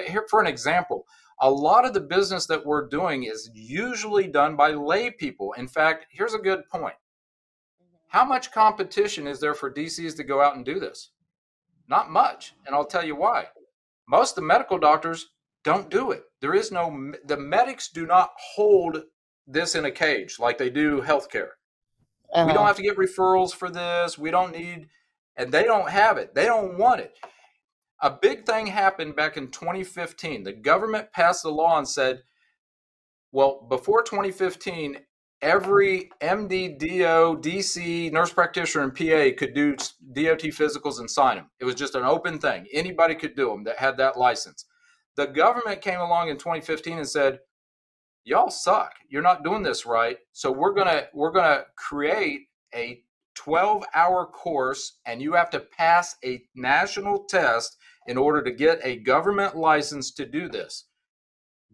Here, 0.07 0.27
for 0.29 0.41
an 0.41 0.47
example, 0.47 1.05
a 1.41 1.51
lot 1.51 1.85
of 1.85 1.95
the 1.95 2.01
business 2.01 2.47
that 2.47 2.65
we're 2.65 2.89
doing 2.89 3.25
is 3.25 3.51
usually 3.55 4.27
done 4.27 4.57
by 4.57 4.71
lay 4.71 5.11
people. 5.11 5.53
In 5.55 5.69
fact, 5.69 6.07
here's 6.11 6.35
a 6.35 6.39
good 6.39 6.69
point. 6.71 6.95
Mm-hmm. 7.83 7.97
How 8.09 8.25
much 8.25 8.53
competition 8.53 9.27
is 9.27 9.41
there 9.41 9.55
for 9.55 9.73
DCs 9.73 10.17
to 10.17 10.25
go 10.25 10.41
out 10.41 10.57
and 10.57 10.65
do 10.65 10.79
this? 10.79 11.11
Not 11.89 12.11
much. 12.11 12.55
And 12.67 12.75
I'll 12.75 12.87
tell 12.87 13.05
you 13.05 13.17
why. 13.17 13.47
Most 14.09 14.33
of 14.33 14.37
the 14.37 14.43
medical 14.47 14.79
doctors 14.79 15.29
don't 15.65 15.91
do 15.91 16.13
it. 16.13 16.25
There 16.41 16.55
is 16.55 16.71
no, 16.71 17.13
the 17.25 17.37
medics 17.37 17.89
do 17.89 18.07
not 18.07 18.33
hold 18.55 19.03
this 19.47 19.75
in 19.75 19.87
a 19.87 19.91
cage 19.91 20.39
like 20.39 20.59
they 20.59 20.71
do 20.71 21.03
healthcare. 21.03 21.51
Uh-huh. 22.33 22.47
We 22.47 22.53
don't 22.53 22.59
uh-huh. 22.59 22.67
have 22.67 22.77
to 22.77 22.83
get 22.83 22.97
referrals 22.97 23.55
for 23.55 23.71
this. 23.71 24.19
We 24.19 24.31
don't 24.31 24.53
need, 24.53 24.89
and 25.37 25.53
they 25.53 25.65
don't 25.65 25.91
have 25.91 26.17
it. 26.17 26.35
They 26.35 26.47
don't 26.47 26.79
want 26.79 27.01
it 27.01 27.17
a 28.01 28.11
big 28.11 28.45
thing 28.45 28.67
happened 28.67 29.17
back 29.17 29.37
in 29.37 29.49
2015. 29.49 30.43
The 30.43 30.53
government 30.53 31.13
passed 31.13 31.45
a 31.45 31.51
law 31.51 31.79
and 31.79 31.89
said, 31.89 32.23
well, 33.33 33.67
before 33.69 34.03
2015, 34.03 34.99
every 35.43 36.11
MD, 36.23 36.79
DO, 36.79 37.41
DC, 37.41 38.13
nurse 38.13 38.33
practitioner, 38.33 38.85
and 38.85 38.95
PA 38.95 39.37
could 39.37 39.55
do 39.55 39.75
DOT 39.75 40.43
physicals 40.53 41.01
and 41.01 41.11
sign 41.11 41.37
them. 41.37 41.51
It 41.61 41.65
was 41.65 41.75
just 41.75 41.97
an 41.97 42.05
open 42.05 42.39
thing. 42.39 42.67
Anybody 42.73 43.15
could 43.15 43.35
do 43.35 43.49
them 43.49 43.65
that 43.65 43.77
had 43.77 43.97
that 43.99 44.17
license. 44.17 44.67
The 45.17 45.27
government 45.27 45.81
came 45.81 46.01
along 46.01 46.29
in 46.29 46.37
2015 46.37 46.99
and 46.99 47.09
said, 47.09 47.41
"Y'all 48.25 48.51
suck. 48.51 48.95
You're 49.09 49.23
not 49.23 49.45
doing 49.45 49.63
this 49.63 49.85
right. 49.85 50.19
So 50.33 50.51
we're 50.51 50.73
gonna 50.73 51.09
we're 51.13 51.31
gonna 51.31 51.65
create 51.77 52.49
a 52.75 53.03
12 53.35 53.85
hour 53.95 54.27
course, 54.27 54.99
and 55.07 55.21
you 55.21 55.35
have 55.35 55.51
to 55.51 55.61
pass 55.61 56.17
a 56.25 56.45
national 56.55 57.25
test 57.25 57.77
in 58.07 58.17
order 58.17 58.43
to 58.43 58.51
get 58.51 58.81
a 58.83 58.97
government 58.97 59.57
license 59.57 60.13
to 60.13 60.27
do 60.27 60.49
this." 60.49 60.87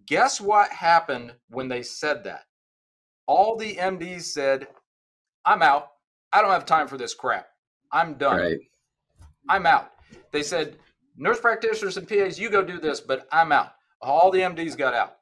Guess 0.07 0.41
what 0.41 0.71
happened 0.71 1.35
when 1.49 1.69
they 1.69 1.83
said 1.83 2.25
that? 2.25 2.45
all 3.31 3.55
the 3.55 3.77
MDs 3.77 4.23
said, 4.23 4.67
I'm 5.45 5.63
out. 5.63 5.93
I 6.33 6.43
don't 6.43 6.51
have 6.51 6.67
time 6.67 6.89
for 6.89 6.99
this 6.99 7.15
crap. 7.15 7.47
I'm 7.93 8.15
done. 8.15 8.41
Right. 8.41 8.59
I'm 9.49 9.67
out. 9.67 9.93
They 10.33 10.43
said, 10.43 10.79
nurse 11.17 11.41
practitioners 11.41 11.97
and 11.97 12.09
PAs, 12.09 12.41
you 12.41 12.51
go 12.51 12.65
do 12.65 12.81
this, 12.81 13.01
but 13.01 13.29
I'm 13.31 13.53
out. 13.53 13.75
All 14.03 14.33
the 14.33 14.41
MDs 14.41 14.77
got 14.77 14.95
out. 14.95 15.17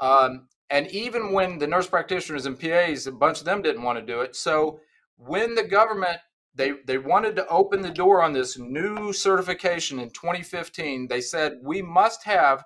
Um, 0.00 0.48
and 0.70 0.88
even 0.88 1.32
when 1.32 1.56
the 1.56 1.66
nurse 1.68 1.86
practitioners 1.86 2.46
and 2.46 2.58
PAs, 2.58 3.06
a 3.06 3.12
bunch 3.12 3.38
of 3.38 3.44
them 3.44 3.62
didn't 3.62 3.84
want 3.84 4.00
to 4.00 4.04
do 4.04 4.22
it. 4.22 4.34
So 4.34 4.80
when 5.16 5.54
the 5.54 5.62
government 5.62 6.18
they 6.54 6.72
they 6.86 6.98
wanted 6.98 7.36
to 7.36 7.46
open 7.48 7.82
the 7.82 7.90
door 7.90 8.22
on 8.22 8.32
this 8.32 8.58
new 8.58 9.12
certification 9.12 9.98
in 9.98 10.10
2015, 10.10 11.08
they 11.08 11.20
said 11.20 11.58
we 11.62 11.82
must 11.82 12.24
have 12.24 12.64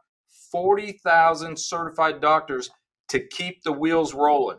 40,000 0.52 1.58
certified 1.58 2.20
doctors 2.20 2.70
to 3.08 3.20
keep 3.20 3.62
the 3.62 3.72
wheels 3.72 4.14
rolling. 4.14 4.58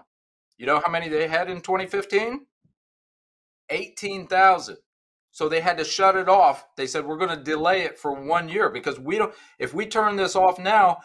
You 0.58 0.65
know 0.65 0.82
how 0.84 0.92
many 0.92 1.10
they 1.10 1.28
had 1.28 1.50
in 1.50 1.62
2015? 1.62 2.46
18,000. 3.70 4.78
So 5.32 5.48
they 5.48 5.62
had 5.62 5.78
to 5.78 5.84
shut 5.84 6.15
it 6.15 6.28
off. 6.28 6.65
They 6.76 6.88
said 6.88 7.06
we're 7.06 7.18
going 7.18 7.38
to 7.38 7.44
delay 7.44 7.84
it 7.84 8.00
for 8.00 8.13
1 8.13 8.50
year 8.50 8.70
because 8.70 9.00
we 9.00 9.18
don't 9.18 9.34
if 9.60 9.74
we 9.74 9.86
turn 9.86 10.15
this 10.15 10.36
off 10.36 10.58
now, 10.60 10.98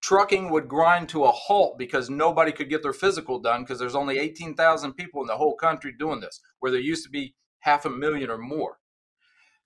trucking 0.00 0.50
would 0.50 0.68
grind 0.68 1.08
to 1.08 1.24
a 1.24 1.32
halt 1.32 1.76
because 1.76 2.08
nobody 2.08 2.52
could 2.52 2.70
get 2.70 2.82
their 2.84 2.92
physical 2.92 3.40
done 3.40 3.62
because 3.62 3.80
there's 3.80 3.96
only 3.96 4.18
18,000 4.18 4.92
people 4.94 5.20
in 5.22 5.26
the 5.26 5.36
whole 5.36 5.56
country 5.56 5.92
doing 5.98 6.20
this 6.20 6.40
where 6.60 6.70
there 6.70 6.80
used 6.80 7.04
to 7.04 7.10
be 7.10 7.34
half 7.60 7.84
a 7.84 7.90
million 7.90 8.30
or 8.30 8.38
more. 8.38 8.78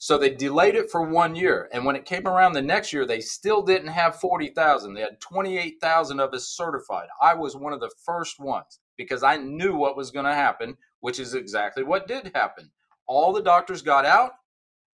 So 0.03 0.19
they 0.19 0.31
delayed 0.31 0.75
it 0.75 0.91
for 0.91 1.03
one 1.03 1.37
year. 1.37 1.69
And 1.73 1.85
when 1.85 1.95
it 1.95 2.05
came 2.05 2.27
around 2.27 2.55
the 2.55 2.61
next 2.61 2.93
year, 2.93 3.07
they 3.07 3.21
still 3.21 3.63
didn't 3.63 3.87
have 3.87 4.19
40,000. 4.19 4.95
They 4.95 5.01
had 5.01 5.21
28,000 5.21 6.19
of 6.19 6.35
us 6.35 6.49
certified. 6.49 7.07
I 7.21 7.35
was 7.35 7.55
one 7.55 7.73
of 7.73 7.79
the 7.79 7.93
first 8.05 8.41
ones 8.41 8.81
because 8.97 9.23
I 9.23 9.37
knew 9.37 9.77
what 9.77 9.97
was 9.97 10.11
going 10.11 10.27
to 10.27 10.35
happen, 10.35 10.77
which 10.99 11.21
is 11.21 11.35
exactly 11.35 11.85
what 11.85 12.09
did 12.09 12.33
happen. 12.35 12.73
All 13.07 13.33
the 13.33 13.43
doctors 13.43 13.81
got 13.81 14.05
out, 14.05 14.33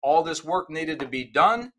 all 0.02 0.24
this 0.24 0.42
work 0.42 0.70
needed 0.70 0.98
to 0.98 1.06
be 1.06 1.22
done. 1.22 1.72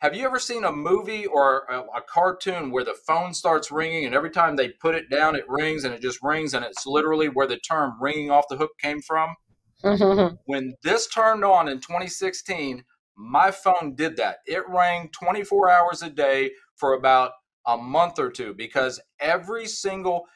Have 0.00 0.16
you 0.16 0.26
ever 0.26 0.40
seen 0.40 0.64
a 0.64 0.72
movie 0.72 1.26
or 1.26 1.66
a, 1.70 1.82
a, 1.98 2.02
cartoon 2.02 2.72
where 2.72 2.84
the 2.84 2.96
phone 3.06 3.32
starts 3.32 3.70
ringing 3.70 4.04
and 4.04 4.14
every 4.14 4.30
time 4.30 4.56
they 4.56 4.70
put 4.70 4.96
it 4.96 5.08
down, 5.08 5.36
it 5.36 5.48
rings 5.48 5.84
and 5.84 5.94
it 5.94 6.02
just 6.02 6.18
rings 6.20 6.52
and 6.52 6.64
it's 6.64 6.84
literally 6.84 7.28
where 7.28 7.46
the 7.46 7.58
term 7.58 7.94
ringing 8.00 8.30
off 8.30 8.48
the 8.50 8.56
hook 8.56 8.72
came 8.80 9.00
from? 9.00 9.36
Mm-hmm. 9.84 10.36
When 10.46 10.74
this 10.82 11.06
turned 11.06 11.44
on 11.44 11.68
in 11.68 11.80
2016, 11.80 12.84
my 13.16 13.50
phone 13.50 13.94
did 13.94 14.16
that. 14.16 14.38
It 14.46 14.68
rang 14.68 15.10
24 15.10 15.70
hours 15.70 16.02
a 16.02 16.10
day 16.10 16.52
for 16.76 16.94
about 16.94 17.32
a 17.66 17.76
month 17.76 18.18
or 18.18 18.30
two 18.30 18.54
because 18.54 19.00
every 19.20 19.66
single 19.66 20.26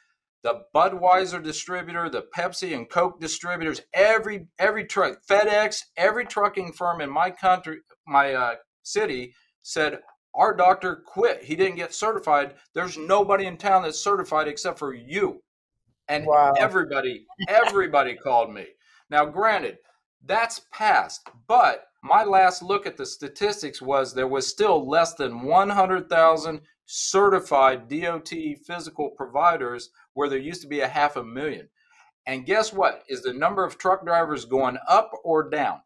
the 0.45 0.63
Budweiser 0.75 1.43
distributor, 1.43 2.09
the 2.09 2.27
Pepsi 2.37 2.75
and 2.75 2.89
Coke 2.89 3.21
distributors, 3.21 3.81
every 3.93 4.47
every 4.59 4.85
truck, 4.85 5.19
FedEx, 5.29 5.83
every 5.97 6.25
trucking 6.25 6.73
firm 6.73 7.01
in 7.01 7.11
my 7.11 7.31
country, 7.31 7.79
my 8.07 8.35
uh, 8.35 8.55
city 8.83 9.35
said 9.63 10.01
our 10.35 10.55
doctor 10.55 11.03
quit. 11.07 11.43
He 11.43 11.57
didn't 11.57 11.77
get 11.77 11.93
certified. 11.93 12.55
There's 12.75 12.97
nobody 12.97 13.47
in 13.47 13.57
town 13.57 13.83
that's 13.83 13.99
certified 13.99 14.47
except 14.47 14.79
for 14.79 14.95
you. 14.95 15.43
And 16.07 16.25
wow. 16.25 16.55
everybody, 16.57 17.27
everybody 17.49 18.15
called 18.15 18.53
me. 18.53 18.67
Now, 19.11 19.25
granted, 19.25 19.79
that's 20.25 20.63
past, 20.73 21.29
but 21.47 21.87
my 22.03 22.25
last 22.25 22.63
look 22.63 22.87
at 22.87 22.97
the 22.97 23.07
statistics 23.07 23.83
was 23.83 24.13
there 24.13 24.29
was 24.29 24.47
still 24.47 24.89
less 24.89 25.15
than 25.15 25.43
100,000 25.43 26.61
certified 26.87 27.89
DOT 27.89 28.31
physical 28.67 29.11
providers 29.11 29.91
where 30.15 30.29
there 30.29 30.39
used 30.39 30.63
to 30.63 30.69
be 30.69 30.81
a 30.81 30.89
half 30.89 31.17
a 31.17 31.25
million. 31.25 31.69
And 32.27 32.47
guess 32.47 32.73
what? 32.73 33.05
Is 33.09 33.23
the 33.23 33.33
number 33.33 33.65
of 33.65 33.79
truck 33.79 34.05
drivers 34.05 34.45
going 34.45 34.79
up 34.87 35.11
or 35.25 35.49
down? 35.49 35.81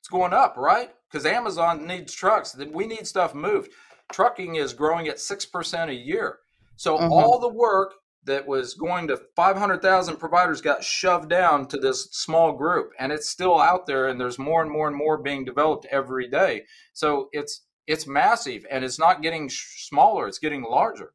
It's 0.00 0.08
going 0.08 0.32
up, 0.32 0.56
right? 0.56 0.90
Because 1.10 1.26
Amazon 1.26 1.86
needs 1.86 2.12
trucks. 2.12 2.56
We 2.72 2.86
need 2.86 3.06
stuff 3.06 3.34
moved. 3.34 3.70
Trucking 4.12 4.56
is 4.56 4.72
growing 4.72 5.08
at 5.08 5.16
6% 5.16 5.88
a 5.88 5.94
year. 5.94 6.38
So 6.76 6.96
mm-hmm. 6.96 7.12
all 7.12 7.38
the 7.38 7.48
work 7.48 7.94
that 8.24 8.46
was 8.46 8.74
going 8.74 9.08
to 9.08 9.16
500,000 9.36 10.16
providers 10.16 10.60
got 10.60 10.82
shoved 10.82 11.28
down 11.28 11.66
to 11.68 11.76
this 11.76 12.08
small 12.12 12.52
group 12.52 12.92
and 12.98 13.12
it's 13.12 13.28
still 13.28 13.60
out 13.60 13.86
there 13.86 14.08
and 14.08 14.20
there's 14.20 14.38
more 14.38 14.62
and 14.62 14.70
more 14.70 14.88
and 14.88 14.96
more 14.96 15.18
being 15.18 15.44
developed 15.44 15.86
every 15.90 16.28
day. 16.28 16.62
So 16.92 17.28
it's 17.32 17.62
it's 17.86 18.06
massive 18.06 18.64
and 18.70 18.82
it's 18.82 18.98
not 18.98 19.22
getting 19.22 19.50
smaller, 19.50 20.26
it's 20.26 20.38
getting 20.38 20.62
larger. 20.62 21.12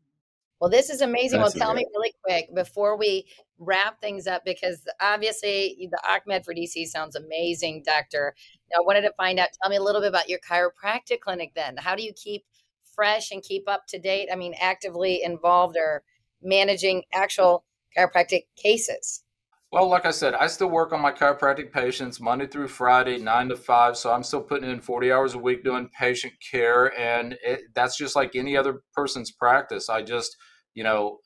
Well, 0.60 0.70
this 0.70 0.90
is 0.90 1.02
amazing. 1.02 1.40
That's 1.40 1.56
well, 1.56 1.68
tell 1.68 1.74
me 1.74 1.86
really 1.96 2.14
quick 2.24 2.54
before 2.54 2.98
we 2.98 3.26
wrap 3.60 4.02
things 4.02 4.28
up 4.28 4.44
because 4.44 4.86
obviously 5.02 5.90
the 5.90 6.00
OccMed 6.06 6.44
for 6.44 6.54
DC 6.54 6.86
sounds 6.88 7.16
amazing, 7.16 7.84
doctor. 7.86 8.36
Now, 8.72 8.82
I 8.82 8.86
wanted 8.86 9.02
to 9.02 9.14
find 9.14 9.40
out, 9.40 9.50
tell 9.62 9.70
me 9.70 9.78
a 9.78 9.82
little 9.82 10.02
bit 10.02 10.10
about 10.10 10.28
your 10.30 10.40
chiropractic 10.40 11.22
clinic 11.22 11.54
then. 11.56 11.78
How 11.78 11.96
do 11.96 12.04
you 12.04 12.12
keep 12.14 12.46
fresh 12.84 13.32
and 13.32 13.42
keep 13.42 13.70
up 13.70 13.88
to 13.88 14.00
date? 14.00 14.28
I 14.32 14.36
mean, 14.36 14.54
actively 14.60 15.22
involved 15.24 15.78
or 15.78 16.04
managing 16.42 17.04
actual 17.14 17.66
chiropractic 17.98 18.44
cases? 18.56 19.24
Well, 19.72 19.88
like 19.88 20.08
I 20.08 20.12
said, 20.12 20.34
I 20.34 20.48
still 20.48 20.70
work 20.70 20.94
on 20.94 21.02
my 21.02 21.12
chiropractic 21.12 21.72
patients 21.72 22.20
Monday 22.20 22.48
through 22.48 22.70
Friday, 22.70 23.20
nine 23.20 23.50
to 23.50 23.56
five. 23.56 23.98
So 23.98 24.12
I'm 24.12 24.24
still 24.24 24.42
putting 24.42 24.70
in 24.70 24.82
40 24.82 25.12
hours 25.12 25.36
a 25.36 25.38
week 25.38 25.64
doing 25.64 25.90
patient 25.98 26.34
care. 26.52 26.98
And 27.00 27.38
it, 27.44 27.62
that's 27.76 27.96
just 27.96 28.16
like 28.16 28.36
any 28.36 28.58
other 28.58 28.82
person's 28.96 29.30
practice. 29.30 29.88
I 29.88 30.02
just, 30.02 30.36
you 30.74 30.84
know, 30.84 31.20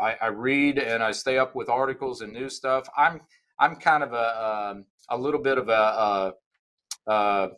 I, 0.00 0.16
I, 0.20 0.26
read 0.28 0.78
and 0.78 1.04
I 1.04 1.12
stay 1.12 1.38
up 1.38 1.54
with 1.54 1.68
articles 1.68 2.20
and 2.20 2.32
new 2.32 2.48
stuff. 2.48 2.88
I'm, 2.96 3.20
I'm 3.60 3.76
kind 3.76 4.02
of 4.02 4.12
a, 4.12 4.72
um, 4.72 4.84
a 5.08 5.16
little 5.16 5.40
bit 5.40 5.58
of 5.58 5.68
a, 5.68 5.72
uh, 5.72 6.30
uh, 7.08 7.48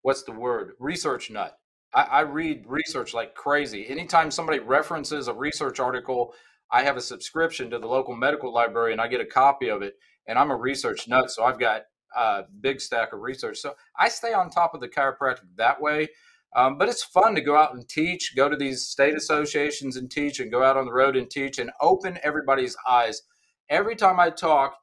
what's 0.00 0.22
the 0.22 0.32
word? 0.32 0.72
Research 0.78 1.30
nut. 1.30 1.59
I, 1.94 2.02
I 2.02 2.20
read 2.20 2.64
research 2.66 3.14
like 3.14 3.34
crazy. 3.34 3.88
Anytime 3.88 4.30
somebody 4.30 4.58
references 4.58 5.28
a 5.28 5.34
research 5.34 5.80
article, 5.80 6.34
I 6.70 6.82
have 6.84 6.96
a 6.96 7.00
subscription 7.00 7.70
to 7.70 7.78
the 7.78 7.86
local 7.86 8.14
medical 8.14 8.52
library 8.52 8.92
and 8.92 9.00
I 9.00 9.08
get 9.08 9.20
a 9.20 9.26
copy 9.26 9.68
of 9.68 9.82
it. 9.82 9.94
And 10.26 10.38
I'm 10.38 10.50
a 10.50 10.56
research 10.56 11.08
nut, 11.08 11.30
so 11.30 11.44
I've 11.44 11.58
got 11.58 11.82
a 12.16 12.42
big 12.60 12.80
stack 12.80 13.12
of 13.12 13.20
research. 13.20 13.58
So 13.58 13.74
I 13.98 14.08
stay 14.08 14.32
on 14.32 14.50
top 14.50 14.74
of 14.74 14.80
the 14.80 14.88
chiropractic 14.88 15.46
that 15.56 15.80
way. 15.80 16.08
Um, 16.54 16.78
but 16.78 16.88
it's 16.88 17.04
fun 17.04 17.34
to 17.36 17.40
go 17.40 17.56
out 17.56 17.74
and 17.74 17.88
teach, 17.88 18.34
go 18.34 18.48
to 18.48 18.56
these 18.56 18.82
state 18.82 19.14
associations 19.14 19.96
and 19.96 20.10
teach, 20.10 20.40
and 20.40 20.50
go 20.50 20.64
out 20.64 20.76
on 20.76 20.84
the 20.84 20.92
road 20.92 21.14
and 21.16 21.30
teach 21.30 21.58
and 21.58 21.70
open 21.80 22.18
everybody's 22.22 22.76
eyes. 22.88 23.22
Every 23.68 23.94
time 23.94 24.18
I 24.18 24.30
talk, 24.30 24.76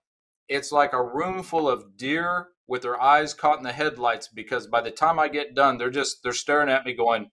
it's 0.50 0.72
like 0.72 0.94
a 0.94 1.04
room 1.04 1.44
full 1.44 1.70
of 1.70 1.98
deer 1.98 2.50
with 2.68 2.82
their 2.82 3.02
eyes 3.02 3.34
caught 3.34 3.58
in 3.58 3.64
the 3.64 3.72
headlights 3.72 4.28
because 4.28 4.68
by 4.68 4.82
the 4.82 4.92
time 4.92 5.20
I 5.20 5.28
get 5.30 5.56
done, 5.56 5.78
they're 5.78 5.90
just 5.90 6.24
they're 6.24 6.34
staring 6.34 6.70
at 6.70 6.86
me 6.86 6.94
going, 6.94 7.32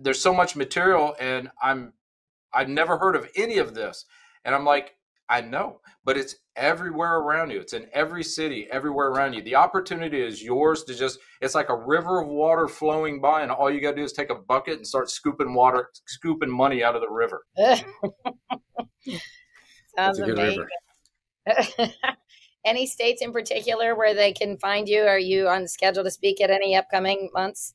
"There's 0.00 0.20
so 0.20 0.34
much 0.34 0.56
material, 0.56 1.14
and 1.18 1.50
I'm 1.62 1.94
I've 2.52 2.68
never 2.68 2.98
heard 2.98 3.16
of 3.16 3.28
any 3.36 3.58
of 3.58 3.74
this," 3.74 4.04
and 4.44 4.54
I'm 4.54 4.64
like, 4.64 4.96
"I 5.28 5.40
know, 5.40 5.80
but 6.04 6.16
it's 6.16 6.36
everywhere 6.56 7.18
around 7.18 7.50
you. 7.50 7.60
It's 7.60 7.72
in 7.72 7.88
every 7.92 8.24
city, 8.24 8.66
everywhere 8.70 9.08
around 9.08 9.34
you. 9.34 9.42
The 9.42 9.56
opportunity 9.56 10.20
is 10.20 10.42
yours 10.42 10.84
to 10.84 10.94
just. 10.94 11.18
It's 11.40 11.54
like 11.54 11.68
a 11.68 11.76
river 11.76 12.20
of 12.20 12.28
water 12.28 12.66
flowing 12.66 13.20
by, 13.20 13.42
and 13.42 13.52
all 13.52 13.70
you 13.70 13.80
got 13.80 13.90
to 13.90 13.96
do 13.96 14.04
is 14.04 14.12
take 14.12 14.30
a 14.30 14.34
bucket 14.34 14.76
and 14.78 14.86
start 14.86 15.10
scooping 15.10 15.54
water, 15.54 15.90
scooping 16.06 16.50
money 16.50 16.82
out 16.82 16.96
of 16.96 17.00
the 17.02 17.10
river." 17.10 17.44
Sounds 19.96 20.18
amazing. 20.18 20.66
any 22.64 22.86
states 22.86 23.22
in 23.22 23.32
particular 23.32 23.94
where 23.94 24.14
they 24.14 24.32
can 24.32 24.58
find 24.58 24.88
you? 24.88 25.02
Are 25.02 25.18
you 25.18 25.48
on 25.48 25.68
schedule 25.68 26.04
to 26.04 26.10
speak 26.10 26.40
at 26.40 26.50
any 26.50 26.76
upcoming 26.76 27.30
months? 27.32 27.74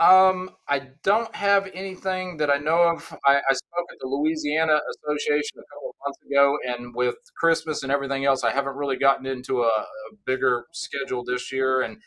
Um, 0.00 0.52
I 0.66 0.88
don't 1.02 1.34
have 1.36 1.68
anything 1.74 2.38
that 2.38 2.48
I 2.48 2.56
know 2.56 2.78
of. 2.84 3.14
I, 3.26 3.36
I, 3.36 3.52
spoke 3.52 3.86
at 3.92 3.98
the 4.00 4.08
Louisiana 4.08 4.80
Association 4.94 5.58
a 5.58 5.74
couple 5.74 5.90
of 5.90 5.96
months 6.02 6.18
ago, 6.26 6.56
and 6.66 6.94
with 6.94 7.16
Christmas 7.36 7.82
and 7.82 7.92
everything 7.92 8.24
else, 8.24 8.42
I 8.42 8.50
haven't 8.50 8.76
really 8.76 8.96
gotten 8.96 9.26
into 9.26 9.60
a, 9.60 9.66
a 9.66 9.86
bigger 10.24 10.64
schedule 10.72 11.22
this 11.22 11.52
year. 11.52 11.82
And 11.82 11.98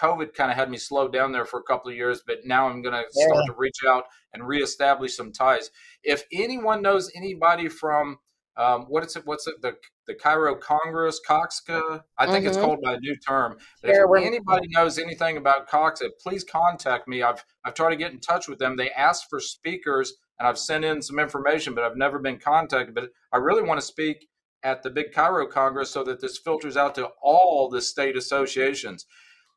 COVID 0.00 0.32
kind 0.32 0.50
of 0.50 0.56
had 0.56 0.70
me 0.70 0.78
slowed 0.78 1.12
down 1.12 1.30
there 1.30 1.44
for 1.44 1.60
a 1.60 1.64
couple 1.64 1.90
of 1.90 1.96
years, 1.96 2.22
but 2.26 2.38
now 2.46 2.70
I'm 2.70 2.80
going 2.80 2.94
to 2.94 3.04
start 3.10 3.44
to 3.48 3.54
reach 3.58 3.80
out 3.86 4.04
and 4.32 4.48
reestablish 4.48 5.14
some 5.14 5.30
ties. 5.30 5.70
If 6.04 6.24
anyone 6.32 6.80
knows 6.80 7.12
anybody 7.14 7.68
from 7.68 8.16
um, 8.56 8.82
what 8.88 9.04
is 9.04 9.16
it? 9.16 9.26
What's 9.26 9.46
it? 9.46 9.60
The 9.60 9.76
the 10.06 10.14
Chiro 10.14 10.58
Congress, 10.58 11.20
COCSA. 11.28 12.02
I 12.16 12.26
think 12.26 12.38
mm-hmm. 12.38 12.46
it's 12.46 12.56
called 12.56 12.80
by 12.80 12.94
a 12.94 13.00
new 13.00 13.16
term. 13.16 13.58
Sure, 13.84 14.16
if 14.16 14.24
anybody 14.24 14.68
knows 14.68 14.98
anything 14.98 15.36
about 15.36 15.68
COCSA, 15.68 16.10
please 16.22 16.44
contact 16.44 17.06
me. 17.06 17.22
I've 17.22 17.44
I've 17.64 17.74
tried 17.74 17.90
to 17.90 17.96
get 17.96 18.12
in 18.12 18.20
touch 18.20 18.48
with 18.48 18.58
them. 18.58 18.76
They 18.76 18.90
asked 18.90 19.26
for 19.28 19.40
speakers, 19.40 20.14
and 20.38 20.48
I've 20.48 20.58
sent 20.58 20.84
in 20.84 21.02
some 21.02 21.18
information, 21.18 21.74
but 21.74 21.84
I've 21.84 21.96
never 21.96 22.18
been 22.18 22.38
contacted. 22.38 22.94
But 22.94 23.10
I 23.32 23.38
really 23.38 23.62
want 23.62 23.80
to 23.80 23.86
speak 23.86 24.26
at 24.62 24.82
the 24.82 24.90
big 24.90 25.12
Chiro 25.12 25.48
Congress 25.50 25.90
so 25.90 26.02
that 26.04 26.20
this 26.20 26.38
filters 26.38 26.76
out 26.76 26.94
to 26.94 27.08
all 27.22 27.68
the 27.68 27.82
state 27.82 28.16
associations. 28.16 29.06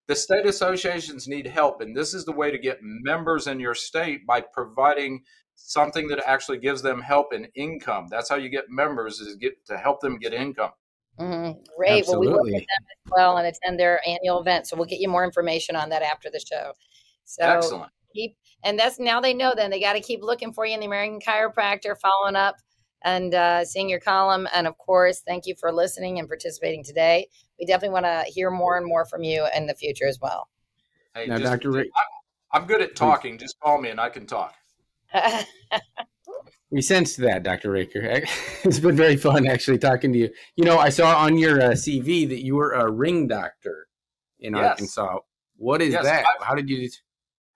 The 0.08 0.16
state 0.16 0.48
associations 0.48 1.28
need 1.28 1.46
help, 1.46 1.82
and 1.82 1.96
this 1.96 2.14
is 2.16 2.26
the 2.26 2.32
way 2.32 2.50
to 2.50 2.58
get 2.58 2.80
members 2.82 3.46
in 3.46 3.60
your 3.60 3.76
state 3.76 4.26
by 4.26 4.42
providing 4.42 5.22
something 5.65 6.08
that 6.08 6.22
actually 6.26 6.58
gives 6.58 6.82
them 6.82 7.02
help 7.02 7.32
and 7.32 7.48
income. 7.56 8.08
That's 8.10 8.30
how 8.30 8.36
you 8.36 8.50
get 8.50 8.69
members 8.69 9.19
is 9.19 9.36
get 9.36 9.65
to 9.67 9.78
help 9.78 10.02
them 10.02 10.17
get 10.17 10.34
income. 10.34 10.72
Mm-hmm. 11.19 11.60
Great. 11.78 12.00
Absolutely. 12.00 12.28
Well, 12.28 12.38
we 12.38 12.43
work 12.43 12.54
with 12.54 12.54
them 12.54 12.86
as 12.91 13.12
well 13.15 13.38
and 13.38 13.48
attend 13.48 13.80
their 13.80 14.02
annual 14.08 14.39
event. 14.39 14.67
So 14.67 14.76
we'll 14.76 14.86
get 14.86 15.00
you 15.00 15.10
more 15.10 15.24
information 15.24 15.76
on 15.76 15.89
that 15.89 16.02
after 16.02 16.30
the 16.30 16.39
show. 16.39 16.74
So 17.26 17.43
excellent. 17.43 17.91
Keep 18.15 18.38
and 18.63 18.80
that's 18.80 19.00
now 19.00 19.22
they 19.22 19.34
know. 19.34 19.54
Then 19.56 19.69
they 19.69 19.80
got 19.80 19.93
to 19.93 20.02
keep 20.02 20.22
looking 20.22 20.54
for 20.54 20.65
you 20.65 20.74
in 20.74 20.80
the 20.80 20.86
American 20.86 21.19
Chiropractor, 21.19 21.95
following 22.00 22.36
up 22.36 22.56
and 23.04 23.34
uh, 23.34 23.63
seeing 23.63 23.89
your 23.89 24.00
column. 24.00 24.48
And 24.54 24.67
of 24.67 24.78
course, 24.78 25.22
thank 25.26 25.45
you 25.45 25.56
for 25.60 25.72
listening 25.72 26.19
and 26.19 26.28
participating 26.28 26.84
today. 26.84 27.28
We 27.60 27.65
definitely 27.65 27.93
want 27.93 28.06
to 28.06 28.24
hear 28.32 28.50
more 28.52 28.78
and 28.78 28.86
more 28.86 29.06
from 29.06 29.24
you 29.24 29.48
in 29.56 29.67
the 29.67 29.76
future 29.76 30.08
as 30.08 30.19
well. 30.22 30.50
Hey, 31.15 31.28
now, 31.28 31.38
just, 31.38 31.52
Dr. 31.52 31.72
Rick, 31.72 31.89
I'm 32.52 32.65
good 32.65 32.82
at 32.82 32.95
talking. 32.95 33.38
Just 33.38 33.60
call 33.60 33.80
me 33.80 33.89
and 33.89 34.00
I 34.00 34.10
can 34.10 34.26
talk. 34.26 34.56
we 36.72 36.82
sensed 36.82 37.17
that, 37.17 37.43
Dr. 37.43 37.72
Raker. 37.72 38.24
It's 38.63 38.80
been 38.80 38.95
very 38.95 39.15
fun 39.15 39.48
actually 39.48 39.78
talking 39.78 40.12
to 40.13 40.19
you. 40.19 40.30
You 40.56 40.65
know, 40.65 40.78
I 40.78 40.89
saw 40.89 41.17
on 41.17 41.38
your 41.38 41.62
uh, 41.62 41.69
CV 41.72 42.28
that 42.28 42.43
you 42.43 42.56
were 42.56 42.74
a 42.74 42.91
ring 42.91 43.28
doctor 43.28 43.88
in 44.39 44.56
yes. 44.56 44.72
Arkansas. 44.72 45.19
What 45.56 45.82
is 45.82 45.93
yes, 45.93 46.04
that? 46.04 46.26
I've, 46.26 46.45
How 46.45 46.56
did 46.56 46.69
you? 46.69 46.89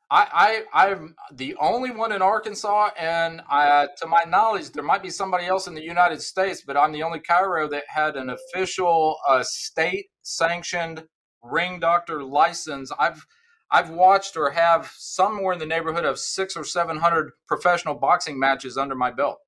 I, 0.10 0.64
I, 0.74 0.86
I'm 0.86 1.16
the 1.34 1.56
only 1.60 1.92
one 1.92 2.12
in 2.12 2.22
Arkansas, 2.22 2.92
and 3.00 3.42
I, 3.50 3.88
to 3.98 4.08
my 4.08 4.24
knowledge, 4.28 4.72
there 4.72 4.84
might 4.84 5.02
be 5.02 5.10
somebody 5.10 5.48
else 5.48 5.68
in 5.68 5.74
the 5.74 5.82
United 5.82 6.22
States, 6.22 6.64
but 6.66 6.78
I'm 6.78 6.92
the 6.92 7.04
only 7.04 7.20
chiro 7.20 7.70
that 7.72 7.84
had 7.88 8.16
an 8.16 8.30
official 8.30 9.18
uh, 9.28 9.44
state-sanctioned 9.44 11.04
ring 11.42 11.80
doctor 11.80 12.24
license. 12.24 12.92
I've 13.00 13.26
I've 13.74 13.90
watched 13.90 14.38
or 14.38 14.52
have 14.52 14.94
somewhere 14.96 15.52
in 15.54 15.60
the 15.60 15.66
neighborhood 15.66 16.06
of 16.06 16.20
six 16.20 16.56
or 16.56 16.64
seven 16.64 16.96
hundred 16.96 17.32
professional 17.48 17.96
boxing 17.96 18.40
matches 18.40 18.78
under 18.78 18.94
my 18.94 19.10
belt. 19.10 19.40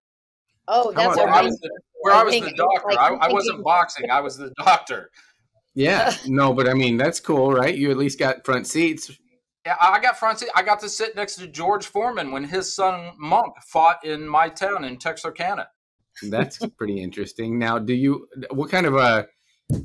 Oh, 0.68 0.92
that's 0.92 1.16
where, 1.16 1.30
I 1.30 1.44
was 1.44 1.60
the, 1.60 1.70
where 2.02 2.16
I 2.16 2.24
was 2.24 2.34
the 2.34 2.52
doctor. 2.58 2.88
Like, 2.90 2.98
I, 2.98 3.28
I 3.28 3.32
wasn't 3.32 3.64
boxing. 3.64 4.10
I 4.10 4.20
was 4.22 4.36
the 4.36 4.52
doctor. 4.58 5.12
Yeah, 5.76 6.12
no, 6.26 6.54
but 6.54 6.68
I 6.68 6.74
mean 6.74 6.98
that's 6.98 7.20
cool, 7.20 7.54
right? 7.54 7.76
You 7.76 7.92
at 7.92 7.98
least 7.98 8.18
got 8.18 8.44
front 8.44 8.66
seats. 8.66 9.12
Yeah, 9.64 9.76
I 9.80 10.00
got 10.00 10.18
front 10.18 10.40
seat. 10.40 10.50
I 10.56 10.64
got 10.64 10.80
to 10.80 10.90
sit 10.90 11.16
next 11.16 11.36
to 11.36 11.48
George 11.48 11.86
Foreman 11.86 12.32
when 12.32 12.44
his 12.44 12.76
son 12.76 13.12
Monk 13.20 13.54
fought 13.68 14.04
in 14.04 14.28
my 14.28 14.50
town 14.50 14.86
in 14.86 14.98
Texarkana. 14.98 15.68
That's 16.30 16.66
pretty 16.78 17.00
interesting. 17.00 17.60
Now, 17.60 17.78
do 17.78 17.94
you? 17.94 18.28
What 18.50 18.72
kind 18.72 18.88
of 18.88 18.96
a 18.96 19.28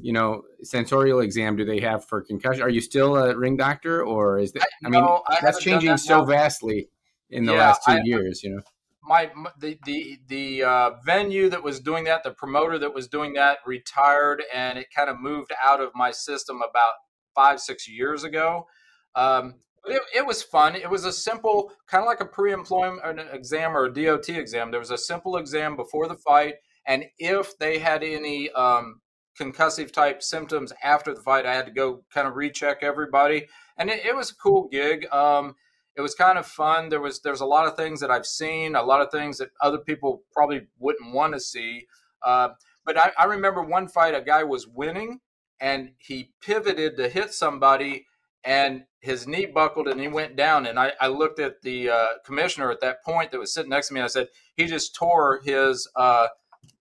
you 0.00 0.12
know, 0.12 0.42
sensorial 0.62 1.20
exam 1.20 1.56
do 1.56 1.64
they 1.64 1.80
have 1.80 2.04
for 2.04 2.20
concussion? 2.22 2.62
Are 2.62 2.68
you 2.68 2.80
still 2.80 3.16
a 3.16 3.36
ring 3.36 3.56
doctor, 3.56 4.02
or 4.02 4.38
is 4.38 4.52
that? 4.52 4.62
I, 4.62 4.86
I 4.86 4.90
mean, 4.90 5.02
no, 5.02 5.22
I 5.26 5.38
that's 5.40 5.58
changing 5.58 5.90
that 5.90 6.00
so 6.00 6.24
vastly 6.24 6.88
in 7.30 7.44
the 7.46 7.52
yeah, 7.52 7.58
last 7.58 7.82
two 7.84 7.92
I, 7.92 8.00
years. 8.04 8.42
You 8.42 8.56
know, 8.56 8.62
my 9.02 9.30
the 9.58 9.78
the 9.84 10.18
the 10.28 10.62
uh, 10.64 10.90
venue 11.04 11.48
that 11.48 11.62
was 11.62 11.80
doing 11.80 12.04
that, 12.04 12.22
the 12.24 12.30
promoter 12.30 12.78
that 12.78 12.94
was 12.94 13.08
doing 13.08 13.34
that, 13.34 13.58
retired, 13.64 14.42
and 14.54 14.78
it 14.78 14.88
kind 14.94 15.08
of 15.08 15.18
moved 15.20 15.52
out 15.62 15.80
of 15.80 15.90
my 15.94 16.10
system 16.10 16.56
about 16.56 16.94
five 17.34 17.60
six 17.60 17.88
years 17.88 18.22
ago. 18.22 18.66
Um, 19.14 19.54
but 19.82 19.92
it, 19.92 20.02
it 20.16 20.26
was 20.26 20.42
fun. 20.42 20.76
It 20.76 20.90
was 20.90 21.06
a 21.06 21.12
simple, 21.12 21.72
kind 21.86 22.02
of 22.02 22.06
like 22.06 22.20
a 22.20 22.26
pre-employment 22.26 23.00
exam 23.32 23.74
or 23.74 23.86
a 23.86 23.92
DOT 23.92 24.28
exam. 24.28 24.70
There 24.70 24.78
was 24.78 24.90
a 24.90 24.98
simple 24.98 25.38
exam 25.38 25.74
before 25.74 26.06
the 26.06 26.16
fight, 26.16 26.56
and 26.86 27.04
if 27.18 27.56
they 27.58 27.78
had 27.78 28.02
any 28.02 28.50
um, 28.50 29.00
concussive 29.40 29.92
type 29.92 30.22
symptoms 30.22 30.72
after 30.82 31.14
the 31.14 31.20
fight. 31.20 31.46
I 31.46 31.54
had 31.54 31.66
to 31.66 31.72
go 31.72 32.04
kind 32.12 32.28
of 32.28 32.36
recheck 32.36 32.82
everybody, 32.82 33.46
and 33.76 33.90
it, 33.90 34.04
it 34.04 34.14
was 34.14 34.30
a 34.30 34.36
cool 34.36 34.68
gig. 34.70 35.06
Um, 35.12 35.54
it 35.96 36.00
was 36.00 36.14
kind 36.14 36.38
of 36.38 36.46
fun. 36.46 36.88
There 36.88 37.00
was 37.00 37.20
there's 37.20 37.40
a 37.40 37.46
lot 37.46 37.66
of 37.66 37.76
things 37.76 38.00
that 38.00 38.10
I've 38.10 38.26
seen, 38.26 38.76
a 38.76 38.82
lot 38.82 39.00
of 39.00 39.10
things 39.10 39.38
that 39.38 39.48
other 39.60 39.78
people 39.78 40.22
probably 40.32 40.62
wouldn't 40.78 41.14
want 41.14 41.34
to 41.34 41.40
see. 41.40 41.86
Uh, 42.22 42.50
but 42.84 42.98
I, 42.98 43.12
I 43.18 43.24
remember 43.24 43.62
one 43.62 43.88
fight, 43.88 44.14
a 44.14 44.20
guy 44.20 44.44
was 44.44 44.66
winning, 44.66 45.20
and 45.60 45.90
he 45.98 46.32
pivoted 46.42 46.96
to 46.96 47.08
hit 47.08 47.32
somebody, 47.32 48.06
and 48.44 48.84
his 49.00 49.26
knee 49.26 49.46
buckled 49.46 49.88
and 49.88 50.00
he 50.00 50.08
went 50.08 50.36
down. 50.36 50.66
And 50.66 50.78
I, 50.78 50.92
I 51.00 51.08
looked 51.08 51.40
at 51.40 51.62
the 51.62 51.90
uh, 51.90 52.06
commissioner 52.24 52.70
at 52.70 52.80
that 52.80 53.02
point 53.02 53.32
that 53.32 53.38
was 53.38 53.52
sitting 53.52 53.70
next 53.70 53.88
to 53.88 53.94
me. 53.94 54.00
And 54.00 54.04
I 54.04 54.08
said, 54.08 54.28
he 54.56 54.66
just 54.66 54.94
tore 54.94 55.40
his 55.42 55.88
uh, 55.96 56.28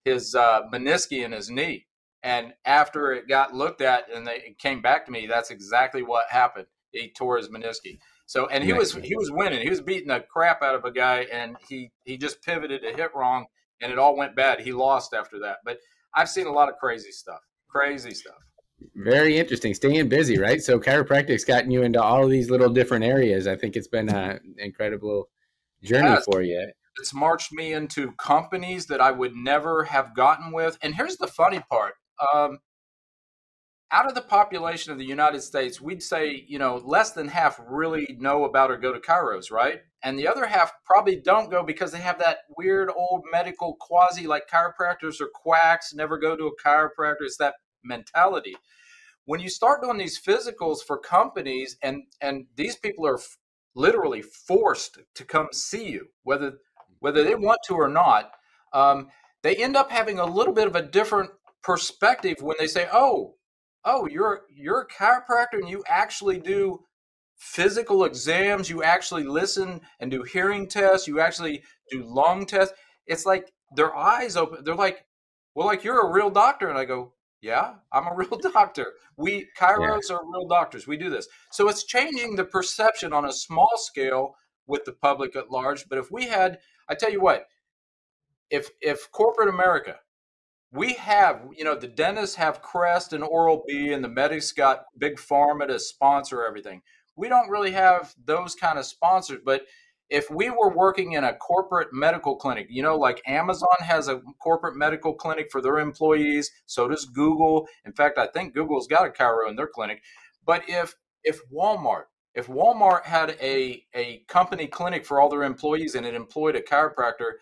his 0.03 0.35
uh, 0.35 0.61
meniscus 0.73 1.23
in 1.23 1.31
his 1.31 1.49
knee. 1.49 1.85
And 2.23 2.53
after 2.65 3.13
it 3.13 3.27
got 3.27 3.53
looked 3.53 3.81
at 3.81 4.13
and 4.13 4.27
they, 4.27 4.35
it 4.35 4.59
came 4.59 4.81
back 4.81 5.05
to 5.05 5.11
me, 5.11 5.27
that's 5.27 5.51
exactly 5.51 6.03
what 6.03 6.25
happened. 6.29 6.67
He 6.91 7.11
tore 7.11 7.37
his 7.37 7.49
meniscus. 7.49 7.97
So, 8.25 8.47
and 8.47 8.63
he 8.63 8.73
was 8.73 8.93
he 8.93 9.15
was 9.15 9.31
winning. 9.31 9.61
He 9.61 9.69
was 9.69 9.81
beating 9.81 10.09
the 10.09 10.23
crap 10.31 10.61
out 10.61 10.75
of 10.75 10.85
a 10.85 10.91
guy, 10.91 11.25
and 11.31 11.55
he 11.67 11.91
he 12.03 12.15
just 12.17 12.43
pivoted 12.43 12.83
to 12.83 12.93
hit 12.93 13.09
wrong, 13.15 13.47
and 13.81 13.91
it 13.91 13.97
all 13.97 14.15
went 14.15 14.35
bad. 14.35 14.59
He 14.59 14.71
lost 14.71 15.15
after 15.15 15.39
that. 15.39 15.57
But 15.65 15.79
I've 16.13 16.29
seen 16.29 16.45
a 16.45 16.51
lot 16.51 16.69
of 16.69 16.75
crazy 16.77 17.11
stuff. 17.11 17.39
Crazy 17.69 18.13
stuff. 18.13 18.37
Very 18.95 19.37
interesting. 19.37 19.73
Staying 19.73 20.09
busy, 20.09 20.37
right? 20.37 20.61
So 20.61 20.79
chiropractic's 20.79 21.43
gotten 21.43 21.71
you 21.71 21.81
into 21.81 22.01
all 22.01 22.23
of 22.23 22.29
these 22.29 22.49
little 22.49 22.69
different 22.69 23.03
areas. 23.03 23.47
I 23.47 23.55
think 23.55 23.75
it's 23.75 23.87
been 23.87 24.09
an 24.09 24.39
incredible 24.57 25.29
journey 25.83 26.09
yes. 26.09 26.25
for 26.25 26.41
you. 26.41 26.71
It's 26.99 27.13
marched 27.13 27.51
me 27.51 27.73
into 27.73 28.11
companies 28.13 28.87
that 28.87 29.01
I 29.01 29.11
would 29.11 29.35
never 29.35 29.85
have 29.85 30.15
gotten 30.15 30.51
with. 30.51 30.77
And 30.81 30.95
here's 30.95 31.17
the 31.17 31.27
funny 31.27 31.61
part 31.69 31.95
um, 32.33 32.59
out 33.91 34.07
of 34.07 34.13
the 34.13 34.21
population 34.21 34.91
of 34.91 34.99
the 34.99 35.05
United 35.05 35.41
States, 35.41 35.81
we'd 35.81 36.03
say, 36.03 36.45
you 36.47 36.59
know, 36.59 36.81
less 36.85 37.11
than 37.13 37.27
half 37.27 37.59
really 37.67 38.15
know 38.19 38.45
about 38.45 38.69
or 38.69 38.77
go 38.77 38.93
to 38.93 38.99
chiros, 38.99 39.51
right? 39.51 39.79
And 40.03 40.17
the 40.17 40.27
other 40.27 40.45
half 40.45 40.71
probably 40.85 41.15
don't 41.15 41.49
go 41.49 41.63
because 41.63 41.91
they 41.91 41.99
have 41.99 42.19
that 42.19 42.39
weird 42.55 42.91
old 42.95 43.23
medical 43.31 43.75
quasi 43.79 44.27
like 44.27 44.47
chiropractors 44.47 45.19
or 45.19 45.29
quacks, 45.33 45.93
never 45.93 46.17
go 46.17 46.35
to 46.35 46.45
a 46.47 46.55
chiropractor. 46.63 47.21
It's 47.21 47.37
that 47.37 47.55
mentality. 47.83 48.55
When 49.25 49.39
you 49.39 49.49
start 49.49 49.81
doing 49.81 49.97
these 49.97 50.21
physicals 50.21 50.79
for 50.85 50.97
companies 50.97 51.77
and 51.81 52.03
and 52.21 52.45
these 52.55 52.75
people 52.75 53.07
are 53.07 53.17
f- 53.17 53.37
literally 53.75 54.21
forced 54.21 54.99
to 55.15 55.25
come 55.25 55.47
see 55.51 55.89
you, 55.89 56.07
whether 56.23 56.53
whether 56.99 57.23
they 57.23 57.35
want 57.35 57.59
to 57.67 57.75
or 57.75 57.87
not, 57.87 58.31
um, 58.73 59.07
they 59.41 59.55
end 59.55 59.75
up 59.75 59.91
having 59.91 60.19
a 60.19 60.25
little 60.25 60.53
bit 60.53 60.67
of 60.67 60.75
a 60.75 60.81
different 60.81 61.31
perspective 61.63 62.37
when 62.41 62.57
they 62.59 62.67
say, 62.67 62.87
"Oh, 62.91 63.35
oh, 63.85 64.07
you're 64.07 64.41
you're 64.49 64.81
a 64.81 64.87
chiropractor 64.87 65.59
and 65.59 65.69
you 65.69 65.83
actually 65.87 66.39
do 66.39 66.79
physical 67.37 68.03
exams, 68.03 68.69
you 68.69 68.83
actually 68.83 69.23
listen 69.23 69.81
and 69.99 70.11
do 70.11 70.23
hearing 70.23 70.67
tests, 70.67 71.07
you 71.07 71.19
actually 71.19 71.63
do 71.89 72.03
lung 72.03 72.45
tests." 72.45 72.73
It's 73.07 73.25
like 73.25 73.51
their 73.75 73.95
eyes 73.95 74.35
open. 74.35 74.63
They're 74.63 74.75
like, 74.75 75.05
"Well, 75.55 75.67
like 75.67 75.83
you're 75.83 76.07
a 76.07 76.11
real 76.11 76.29
doctor," 76.29 76.69
and 76.69 76.77
I 76.77 76.85
go, 76.85 77.13
"Yeah, 77.41 77.75
I'm 77.91 78.07
a 78.07 78.15
real 78.15 78.37
doctor. 78.37 78.93
We 79.17 79.47
chiros 79.59 80.09
yeah. 80.09 80.15
are 80.15 80.25
real 80.25 80.47
doctors. 80.47 80.87
We 80.87 80.97
do 80.97 81.09
this." 81.09 81.27
So 81.51 81.69
it's 81.69 81.83
changing 81.85 82.35
the 82.35 82.45
perception 82.45 83.13
on 83.13 83.25
a 83.25 83.33
small 83.33 83.71
scale 83.77 84.35
with 84.67 84.85
the 84.85 84.93
public 84.93 85.35
at 85.35 85.51
large. 85.51 85.89
But 85.89 85.97
if 85.97 86.11
we 86.11 86.27
had, 86.27 86.59
I 86.87 86.95
tell 86.95 87.11
you 87.11 87.21
what, 87.21 87.45
if 88.49 88.69
if 88.81 89.11
corporate 89.11 89.49
America 89.49 89.99
we 90.71 90.93
have, 90.93 91.41
you 91.57 91.63
know, 91.63 91.75
the 91.75 91.87
dentists 91.87 92.35
have 92.35 92.61
Crest 92.61 93.13
and 93.13 93.23
Oral 93.23 93.63
B, 93.67 93.91
and 93.91 94.03
the 94.03 94.09
medics 94.09 94.51
got 94.51 94.85
Big 94.97 95.17
Pharma 95.17 95.67
to 95.67 95.79
sponsor 95.79 96.45
everything. 96.45 96.81
We 97.15 97.27
don't 97.27 97.49
really 97.49 97.71
have 97.71 98.13
those 98.23 98.55
kind 98.55 98.77
of 98.77 98.85
sponsors, 98.85 99.41
but 99.43 99.63
if 100.09 100.29
we 100.31 100.49
were 100.49 100.73
working 100.73 101.13
in 101.13 101.23
a 101.23 101.35
corporate 101.35 101.89
medical 101.93 102.35
clinic, 102.35 102.67
you 102.69 102.81
know, 102.81 102.97
like 102.97 103.21
Amazon 103.27 103.67
has 103.79 104.07
a 104.07 104.21
corporate 104.41 104.75
medical 104.75 105.13
clinic 105.13 105.51
for 105.51 105.61
their 105.61 105.79
employees, 105.79 106.51
so 106.65 106.87
does 106.87 107.05
Google. 107.05 107.67
In 107.85 107.93
fact, 107.93 108.17
I 108.17 108.27
think 108.27 108.55
Google's 108.55 108.87
got 108.87 109.05
a 109.05 109.11
chiro 109.11 109.47
in 109.49 109.55
their 109.55 109.67
clinic. 109.67 110.01
But 110.45 110.63
if 110.67 110.95
if 111.23 111.41
Walmart, 111.51 112.05
If 112.33 112.47
Walmart 112.47 113.03
had 113.03 113.37
a, 113.41 113.83
a 113.93 114.23
company 114.27 114.67
clinic 114.67 115.05
for 115.05 115.19
all 115.19 115.29
their 115.29 115.43
employees 115.43 115.95
and 115.95 116.05
it 116.05 116.13
employed 116.15 116.55
a 116.55 116.61
chiropractor, 116.61 117.33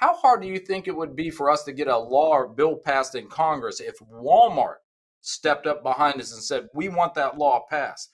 how 0.00 0.14
hard 0.14 0.40
do 0.40 0.48
you 0.48 0.58
think 0.58 0.88
it 0.88 0.96
would 0.96 1.14
be 1.14 1.28
for 1.28 1.50
us 1.50 1.62
to 1.64 1.72
get 1.72 1.86
a 1.86 1.98
law 1.98 2.30
or 2.30 2.48
bill 2.48 2.74
passed 2.74 3.14
in 3.14 3.28
Congress 3.28 3.80
if 3.80 3.98
Walmart 3.98 4.76
stepped 5.20 5.66
up 5.66 5.82
behind 5.82 6.18
us 6.18 6.32
and 6.32 6.42
said, 6.42 6.68
we 6.74 6.88
want 6.88 7.12
that 7.14 7.36
law 7.36 7.66
passed? 7.68 8.08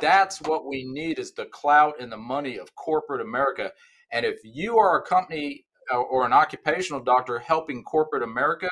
That's 0.00 0.40
what 0.40 0.66
we 0.66 0.84
need 0.84 1.18
is 1.18 1.32
the 1.32 1.44
clout 1.44 2.00
and 2.00 2.10
the 2.10 2.16
money 2.16 2.58
of 2.58 2.74
corporate 2.74 3.20
America. 3.20 3.72
And 4.10 4.24
if 4.24 4.38
you 4.44 4.78
are 4.78 4.98
a 4.98 5.06
company 5.06 5.66
uh, 5.92 5.98
or 5.98 6.24
an 6.24 6.32
occupational 6.32 7.02
doctor 7.02 7.38
helping 7.38 7.84
corporate 7.84 8.22
America, 8.22 8.70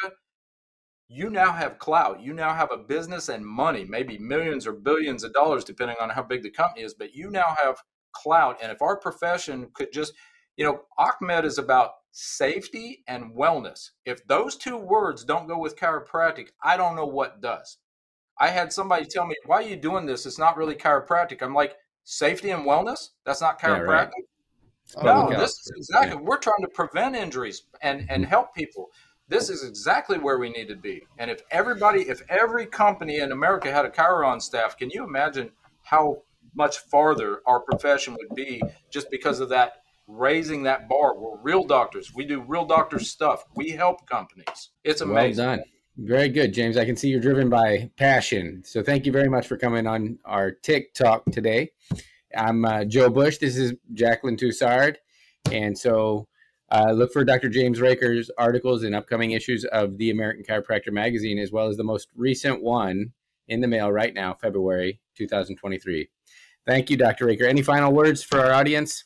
you 1.07 1.29
now 1.29 1.53
have 1.53 1.79
clout. 1.79 2.23
You 2.23 2.33
now 2.33 2.55
have 2.55 2.73
a 2.73 2.79
business 2.79 3.29
and 3.29 3.45
money, 3.45 3.85
maybe 3.85 4.17
millions 4.17 4.67
or 4.67 4.73
billions 4.73 5.23
of 5.23 5.35
dollars, 5.35 5.65
depending 5.65 5.99
on 6.01 6.09
how 6.09 6.23
big 6.23 6.43
the 6.43 6.51
company 6.51 6.83
is, 6.83 6.95
but 6.95 7.15
you 7.15 7.31
now 7.31 7.55
have 7.63 7.77
clout. 8.15 8.57
And 8.63 8.73
if 8.73 8.81
our 8.81 8.99
profession 8.99 9.69
could 9.75 9.93
just, 9.93 10.15
you 10.57 10.65
know, 10.65 10.83
OccMed 10.99 11.45
is 11.45 11.59
about 11.59 11.93
safety 12.13 13.03
and 13.09 13.35
wellness. 13.35 13.91
If 14.05 14.27
those 14.27 14.57
two 14.57 14.77
words 14.77 15.25
don't 15.25 15.49
go 15.49 15.59
with 15.59 15.77
chiropractic, 15.77 16.49
I 16.63 16.77
don't 16.77 16.97
know 16.97 17.07
what 17.07 17.41
does. 17.41 17.79
I 18.39 18.49
had 18.49 18.73
somebody 18.73 19.05
tell 19.05 19.27
me, 19.27 19.37
why 19.47 19.57
are 19.57 19.63
you 19.63 19.77
doing 19.77 20.07
this? 20.07 20.27
It's 20.27 20.39
not 20.39 20.57
really 20.57 20.75
chiropractic. 20.75 21.43
I'm 21.43 21.55
like, 21.55 21.77
safety 22.05 22.51
and 22.51 22.65
wellness? 22.65 23.11
That's 23.25 23.41
not 23.41 23.61
chiropractic. 23.61 24.11
Yeah, 24.97 25.03
right. 25.03 25.31
No, 25.31 25.31
this 25.31 25.51
is 25.51 25.73
exactly. 25.77 26.17
Yeah. 26.17 26.29
We're 26.29 26.39
trying 26.39 26.63
to 26.63 26.69
prevent 26.69 27.17
injuries 27.17 27.63
and 27.83 28.01
and 28.11 28.23
mm-hmm. 28.23 28.31
help 28.31 28.55
people. 28.55 28.91
This 29.29 29.49
is 29.49 29.65
exactly 29.65 30.19
where 30.19 30.39
we 30.39 30.51
need 30.51 30.69
to 30.69 30.77
be. 30.77 31.03
And 31.19 31.31
if 31.31 31.41
everybody, 31.51 32.03
if 32.03 32.21
every 32.29 32.67
company 32.67 33.19
in 33.19 33.33
America 33.33 33.73
had 33.73 33.87
a 33.87 33.91
Chiron 33.91 34.39
staff, 34.41 34.77
can 34.77 34.91
you 34.91 35.03
imagine 35.03 35.51
how 35.83 36.23
much 36.55 36.79
farther 36.79 37.41
our 37.47 37.61
profession 37.61 38.15
would 38.15 38.37
be 38.37 38.63
just 38.91 39.11
because 39.11 39.41
of 39.41 39.49
that 39.49 39.84
raising 40.07 40.63
that 40.65 40.89
bar? 40.89 41.19
We're 41.19 41.39
real 41.41 41.65
doctors. 41.65 42.13
We 42.15 42.25
do 42.25 42.41
real 42.47 42.65
doctor 42.65 42.99
stuff. 42.99 43.45
We 43.55 43.71
help 43.71 44.07
companies. 44.07 44.71
It's 44.83 45.01
amazing. 45.01 45.45
Well 45.45 45.57
done. 45.57 45.65
Very 45.97 46.29
good, 46.29 46.53
James. 46.53 46.77
I 46.77 46.85
can 46.85 46.97
see 46.97 47.09
you're 47.09 47.21
driven 47.21 47.49
by 47.49 47.91
passion. 47.97 48.63
So 48.65 48.83
thank 48.83 49.07
you 49.07 49.13
very 49.13 49.29
much 49.29 49.47
for 49.47 49.57
coming 49.57 49.87
on 49.87 50.19
our 50.25 50.51
TIC 50.51 50.93
Talk 50.93 51.25
today. 51.27 51.71
I'm 52.37 52.65
uh, 52.65 52.85
Joe 52.85 53.11
Busch. 53.11 53.39
This 53.39 53.57
is 53.57 53.75
Jaclyn 53.95 54.37
Touzard. 54.37 54.97
And 55.53 55.79
so 55.79 56.27
uh, 56.73 56.91
look 56.91 57.13
for 57.13 57.25
Dr. 57.25 57.49
James 57.49 57.81
Raker's 57.81 58.29
articles 58.37 58.83
in 58.83 58.93
upcoming 58.93 59.31
issues 59.31 59.65
of 59.67 59.97
the 59.99 60.11
American 60.11 60.43
Chiropractor 60.45 60.91
magazine, 60.91 61.39
as 61.39 61.53
well 61.53 61.69
as 61.69 61.77
the 61.77 61.85
most 61.85 62.09
recent 62.17 62.61
one 62.61 63.13
in 63.47 63.61
the 63.61 63.69
mail 63.69 63.93
right 63.93 64.15
now, 64.15 64.35
February 64.35 65.01
2023. 65.17 66.09
Thank 66.67 66.91
you, 66.91 66.97
Dr. 66.97 67.27
Raker. 67.27 67.45
Any 67.45 67.63
final 67.63 67.93
words 67.93 68.25
for 68.25 68.41
our 68.41 68.53
audience? 68.53 69.05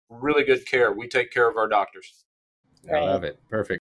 really 0.09 0.45
good 0.45 0.67
care. 0.67 0.93
We 0.93 1.09
take 1.09 1.33
care 1.33 1.49
of 1.49 1.57
our 1.57 1.69
doctors. 1.69 2.25
I 2.93 3.01
love 3.01 3.25
it. 3.25 3.39
Perfect. 3.49 3.81